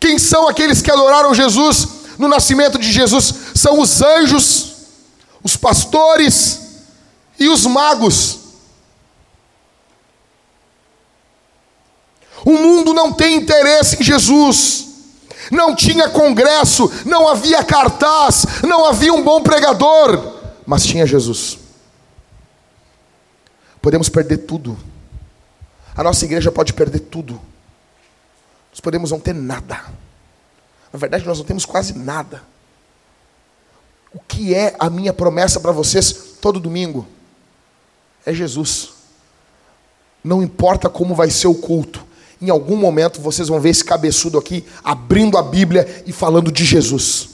[0.00, 1.88] Quem são aqueles que adoraram Jesus
[2.18, 3.32] no nascimento de Jesus?
[3.54, 4.72] São os anjos,
[5.42, 6.60] os pastores
[7.38, 8.40] e os magos.
[12.44, 14.85] O mundo não tem interesse em Jesus
[15.50, 20.34] não tinha congresso, não havia cartaz, não havia um bom pregador,
[20.66, 21.58] mas tinha Jesus.
[23.80, 24.76] Podemos perder tudo.
[25.96, 27.40] A nossa igreja pode perder tudo.
[28.70, 29.84] Nós podemos não ter nada.
[30.92, 32.42] Na verdade, nós não temos quase nada.
[34.12, 37.06] O que é a minha promessa para vocês todo domingo?
[38.24, 38.94] É Jesus.
[40.22, 42.05] Não importa como vai ser o culto,
[42.40, 46.64] em algum momento vocês vão ver esse cabeçudo aqui abrindo a Bíblia e falando de
[46.64, 47.28] Jesus.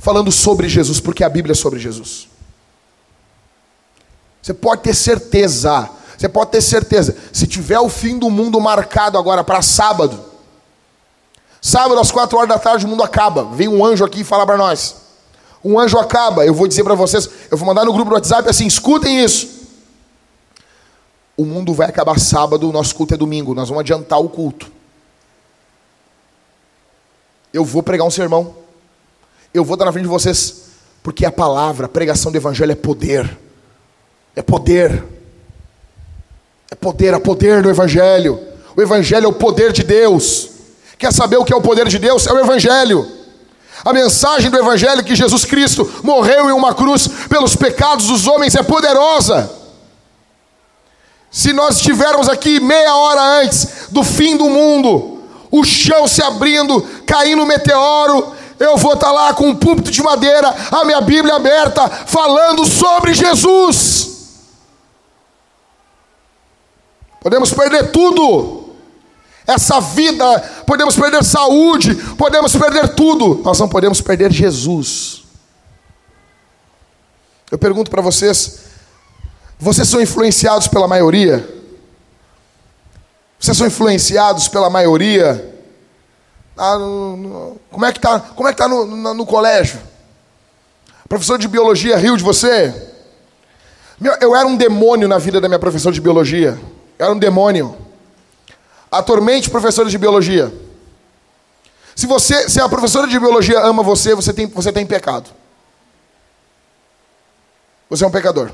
[0.00, 2.28] Falando sobre Jesus, porque a Bíblia é sobre Jesus.
[4.42, 9.16] Você pode ter certeza, você pode ter certeza, se tiver o fim do mundo marcado
[9.16, 10.22] agora para sábado,
[11.60, 14.44] sábado às quatro horas da tarde o mundo acaba, vem um anjo aqui e fala
[14.44, 14.96] para nós.
[15.64, 18.48] Um anjo acaba, eu vou dizer para vocês, eu vou mandar no grupo do WhatsApp
[18.50, 19.63] assim, escutem isso.
[21.36, 24.70] O mundo vai acabar sábado, o nosso culto é domingo, nós vamos adiantar o culto.
[27.52, 28.54] Eu vou pregar um sermão.
[29.52, 30.64] Eu vou estar na frente de vocês,
[31.02, 33.38] porque a palavra, a pregação do evangelho é poder.
[34.34, 35.04] É poder.
[36.70, 38.40] É poder, é poder do evangelho.
[38.76, 40.50] O evangelho é o poder de Deus.
[40.98, 42.26] Quer saber o que é o poder de Deus?
[42.26, 43.06] É o evangelho.
[43.84, 48.56] A mensagem do evangelho que Jesus Cristo morreu em uma cruz pelos pecados dos homens
[48.56, 49.63] é poderosa.
[51.34, 55.20] Se nós estivermos aqui meia hora antes do fim do mundo,
[55.50, 60.54] o chão se abrindo, caindo meteoro, eu vou estar lá com um púlpito de madeira,
[60.70, 64.36] a minha Bíblia aberta, falando sobre Jesus.
[67.20, 68.72] Podemos perder tudo,
[69.44, 75.24] essa vida, podemos perder saúde, podemos perder tudo, nós não podemos perder Jesus.
[77.50, 78.73] Eu pergunto para vocês:
[79.58, 81.48] vocês são influenciados pela maioria?
[83.38, 85.54] Vocês são influenciados pela maioria?
[86.56, 88.20] Ah, no, no, como é que está?
[88.20, 89.80] Como é que tá no, no, no colégio?
[91.08, 92.92] Professor de biologia riu de você?
[94.00, 96.58] Meu, eu era um demônio na vida da minha professora de biologia.
[96.98, 97.76] Eu era um demônio.
[98.90, 100.52] Atormente professora de biologia.
[101.94, 105.30] Se você, se a professora de biologia ama você, você tem, você tem pecado.
[107.88, 108.50] Você é um pecador.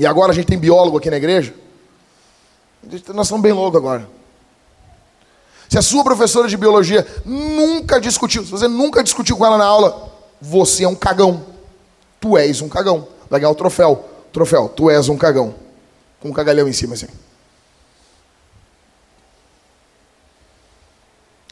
[0.00, 1.52] E agora a gente tem biólogo aqui na igreja.
[2.82, 2.94] Nós
[3.26, 4.08] estamos bem loucos agora.
[5.68, 9.66] Se a sua professora de biologia nunca discutiu, se você nunca discutiu com ela na
[9.66, 11.44] aula, você é um cagão.
[12.18, 13.06] Tu és um cagão.
[13.28, 14.08] Vai ganhar o troféu.
[14.32, 15.54] Troféu, tu és um cagão.
[16.18, 17.08] Com um cagalhão em cima assim.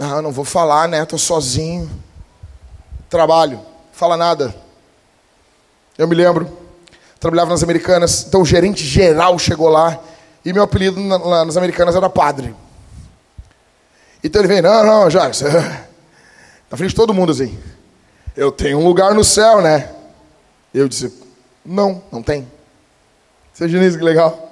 [0.01, 1.03] Ah, não vou falar, né?
[1.03, 1.91] Estou sozinho.
[3.11, 3.61] Trabalho.
[3.93, 4.57] Fala nada.
[5.99, 6.58] Eu me lembro.
[7.21, 8.25] Trabalhava nas Americanas.
[8.27, 9.99] Então o gerente geral chegou lá.
[10.45, 12.55] E meu apelido lá nas Americanas era padre.
[14.23, 15.43] Então ele vem, não, não, Jacques.
[16.71, 17.59] Na frente de todo mundo assim.
[18.37, 19.93] Eu tenho um lugar no céu, né?
[20.73, 21.13] Eu disse,
[21.65, 22.51] não, não tem.
[23.53, 24.51] Você isso que legal.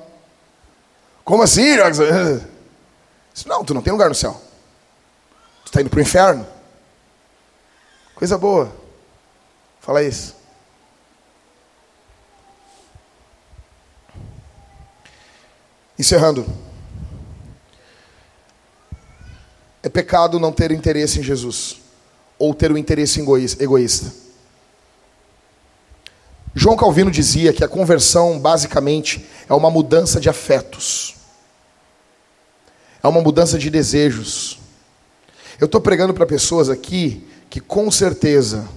[1.25, 1.99] Como assim, Jacques?
[3.33, 4.41] disse, não, tu não tem lugar no céu.
[5.65, 6.47] Tu está indo para o inferno.
[8.15, 8.73] Coisa boa.
[9.81, 10.36] Fala isso.
[15.99, 16.47] Encerrando.
[19.83, 21.81] É pecado não ter interesse em Jesus,
[22.39, 24.13] ou ter um interesse egoísta.
[26.55, 31.15] João Calvino dizia que a conversão, basicamente, é uma mudança de afetos,
[33.03, 34.59] é uma mudança de desejos.
[35.61, 38.69] Eu estou pregando para pessoas aqui que, com certeza,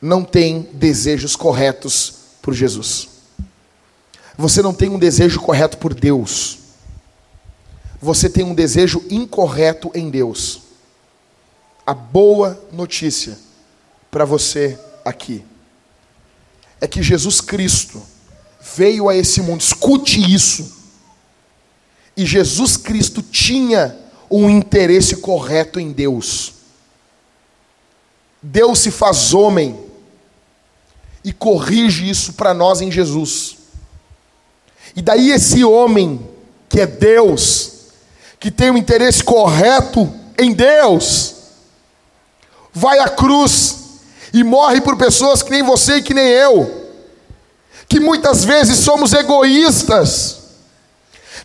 [0.00, 3.17] não têm desejos corretos por Jesus.
[4.38, 6.58] Você não tem um desejo correto por Deus.
[8.00, 10.62] Você tem um desejo incorreto em Deus.
[11.84, 13.36] A boa notícia
[14.12, 15.44] para você aqui
[16.80, 18.00] é que Jesus Cristo
[18.76, 20.72] veio a esse mundo, escute isso.
[22.16, 23.98] E Jesus Cristo tinha
[24.30, 26.52] um interesse correto em Deus.
[28.40, 29.76] Deus se faz homem
[31.24, 33.57] e corrige isso para nós em Jesus.
[34.96, 36.20] E daí esse homem,
[36.68, 37.72] que é Deus,
[38.40, 41.34] que tem o um interesse correto em Deus,
[42.72, 43.76] vai à cruz
[44.32, 46.90] e morre por pessoas que nem você e que nem eu,
[47.88, 50.38] que muitas vezes somos egoístas,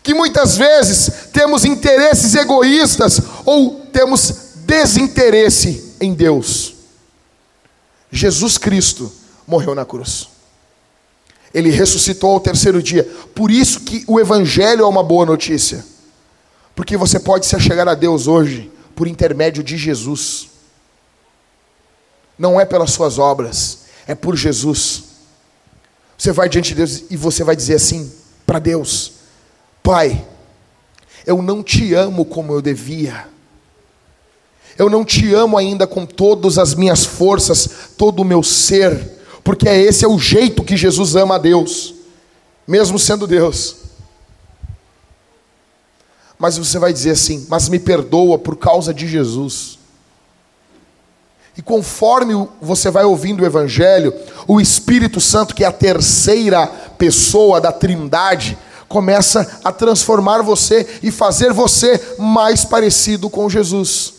[0.02, 6.74] que muitas vezes temos interesses egoístas ou temos desinteresse em Deus.
[8.10, 9.10] Jesus Cristo
[9.46, 10.33] morreu na cruz.
[11.54, 13.04] Ele ressuscitou ao terceiro dia.
[13.32, 15.84] Por isso que o evangelho é uma boa notícia.
[16.74, 20.48] Porque você pode se achegar a Deus hoje por intermédio de Jesus.
[22.36, 25.04] Não é pelas suas obras, é por Jesus.
[26.18, 28.12] Você vai diante de Deus e você vai dizer assim
[28.44, 29.12] para Deus:
[29.80, 30.26] Pai,
[31.24, 33.28] eu não te amo como eu devia.
[34.76, 39.13] Eu não te amo ainda com todas as minhas forças, todo o meu ser
[39.44, 41.94] porque esse é o jeito que Jesus ama a Deus,
[42.66, 43.76] mesmo sendo Deus.
[46.38, 49.78] Mas você vai dizer assim: Mas me perdoa por causa de Jesus.
[51.56, 54.12] E conforme você vai ouvindo o Evangelho,
[54.48, 61.12] o Espírito Santo, que é a terceira pessoa da Trindade, começa a transformar você e
[61.12, 64.14] fazer você mais parecido com Jesus.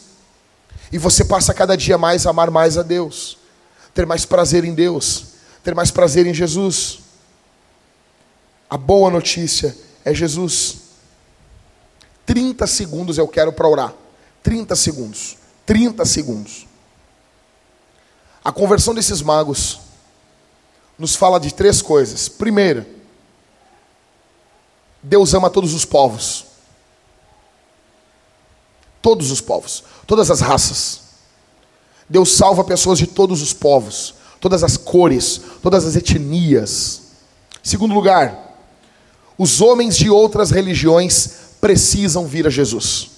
[0.93, 3.37] E você passa cada dia mais a amar mais a Deus
[3.95, 5.27] ter mais prazer em Deus,
[5.63, 6.99] ter mais prazer em Jesus.
[8.69, 10.79] A boa notícia é Jesus.
[12.25, 13.93] 30 segundos eu quero para orar.
[14.43, 15.37] 30 segundos.
[15.65, 16.67] 30 segundos.
[18.43, 19.79] A conversão desses magos
[20.99, 22.27] nos fala de três coisas.
[22.27, 22.85] Primeira,
[25.01, 26.45] Deus ama todos os povos.
[29.01, 31.04] Todos os povos, todas as raças.
[32.09, 37.01] Deus salva pessoas de todos os povos, todas as cores, todas as etnias.
[37.63, 38.57] Segundo lugar,
[39.37, 43.11] os homens de outras religiões precisam vir a Jesus.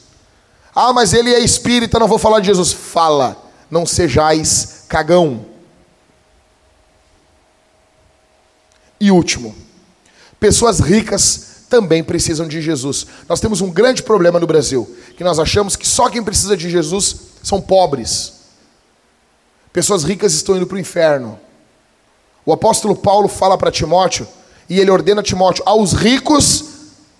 [0.73, 2.71] Ah, mas ele é espírita, não vou falar de Jesus.
[2.71, 3.35] Fala,
[3.69, 5.45] não sejais cagão.
[8.99, 9.55] E último,
[10.39, 13.05] pessoas ricas também precisam de Jesus.
[13.27, 16.69] Nós temos um grande problema no Brasil, que nós achamos que só quem precisa de
[16.69, 18.36] Jesus são pobres.
[19.77, 21.39] Pessoas ricas estão indo para o inferno.
[22.43, 24.27] O apóstolo Paulo fala para Timóteo,
[24.67, 26.65] e ele ordena a Timóteo, aos ricos,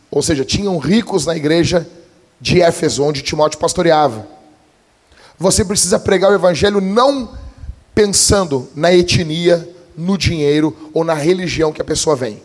[0.09, 1.87] ou seja, tinham ricos na igreja
[2.41, 4.25] de Éfeso, onde Timóteo pastoreava.
[5.37, 7.37] Você precisa pregar o evangelho não
[7.93, 12.41] pensando na etnia, no dinheiro ou na religião que a pessoa vem.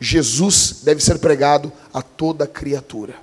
[0.00, 3.14] Jesus deve ser pregado a toda criatura.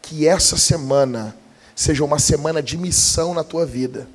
[0.00, 1.36] Que essa semana
[1.74, 4.06] seja uma semana de missão na tua vida.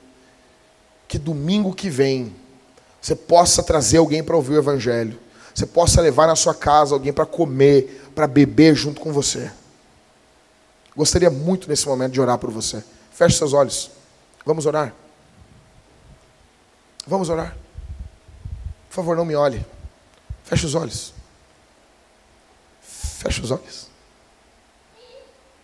[1.09, 2.33] Que domingo que vem
[3.01, 5.19] você possa trazer alguém para ouvir o Evangelho.
[5.53, 9.51] Você possa levar na sua casa alguém para comer, para beber junto com você.
[10.95, 12.83] Gostaria muito nesse momento de orar por você.
[13.11, 13.89] Feche seus olhos.
[14.45, 14.93] Vamos orar.
[17.07, 17.57] Vamos orar.
[18.89, 19.65] Por favor, não me olhe.
[20.43, 21.11] Feche os olhos.
[22.81, 23.87] Feche os olhos.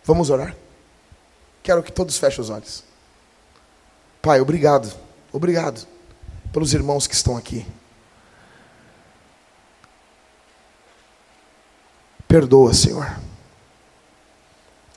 [0.04, 0.56] Vamos orar.
[1.62, 2.82] Quero que todos fechem os olhos.
[4.20, 5.05] Pai, obrigado.
[5.36, 5.86] Obrigado
[6.50, 7.66] pelos irmãos que estão aqui.
[12.26, 13.18] Perdoa, Senhor.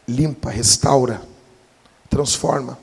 [0.07, 1.21] Limpa, restaura,
[2.09, 2.79] transforma.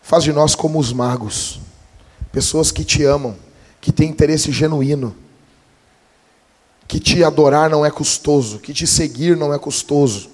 [0.00, 1.60] Faz de nós como os magos,
[2.32, 3.36] pessoas que te amam,
[3.82, 5.14] que têm interesse genuíno,
[6.88, 10.30] que te adorar não é custoso, que te seguir não é custoso.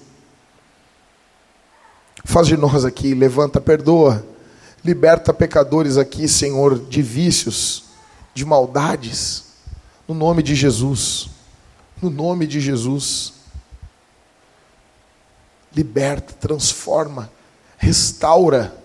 [2.23, 4.28] Faz de nós aqui, levanta, perdoa
[4.83, 7.83] Liberta pecadores aqui, Senhor, de vícios,
[8.33, 9.43] de maldades,
[10.07, 11.29] no nome de Jesus.
[12.01, 13.33] No nome de Jesus.
[15.75, 17.29] Liberta, transforma,
[17.77, 18.75] restaura.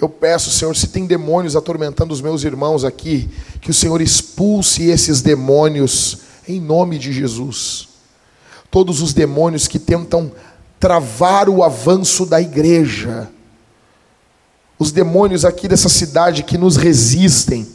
[0.00, 3.28] Eu peço, Senhor, se tem demônios atormentando os meus irmãos aqui,
[3.60, 7.88] que o Senhor expulse esses demônios em nome de Jesus.
[8.70, 10.32] Todos os demônios que tentam
[10.78, 13.28] travar o avanço da igreja
[14.80, 17.68] os demônios aqui dessa cidade que nos resistem,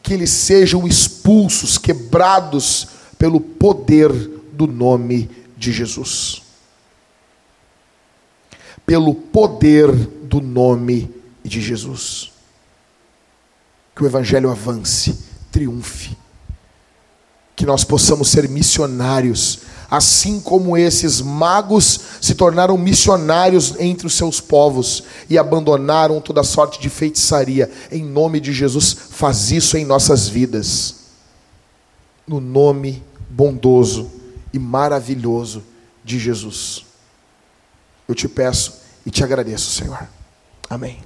[0.00, 2.86] que eles sejam expulsos, quebrados
[3.18, 4.12] pelo poder
[4.52, 6.42] do nome de Jesus.
[8.86, 12.30] Pelo poder do nome de Jesus.
[13.96, 15.18] Que o Evangelho avance,
[15.50, 16.16] triunfe.
[17.56, 19.58] Que nós possamos ser missionários
[19.90, 26.80] assim como esses magos se tornaram missionários entre os seus povos e abandonaram toda sorte
[26.80, 27.70] de feitiçaria.
[27.90, 30.96] Em nome de Jesus, faz isso em nossas vidas.
[32.26, 34.10] No nome bondoso
[34.52, 35.62] e maravilhoso
[36.04, 36.84] de Jesus.
[38.08, 40.08] Eu te peço e te agradeço, Senhor.
[40.68, 41.02] Amém.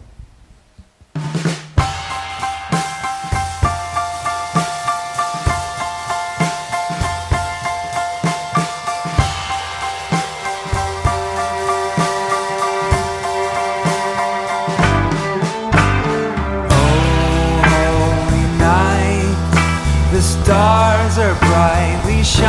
[21.41, 22.49] brightly shining.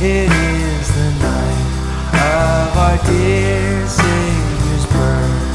[0.00, 1.70] It is the night
[2.14, 5.48] of our dear Savior's birth.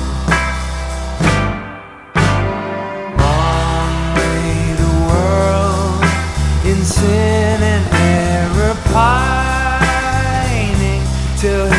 [3.18, 6.04] Long lay the world
[6.66, 9.82] in sin and error pining
[11.38, 11.75] till.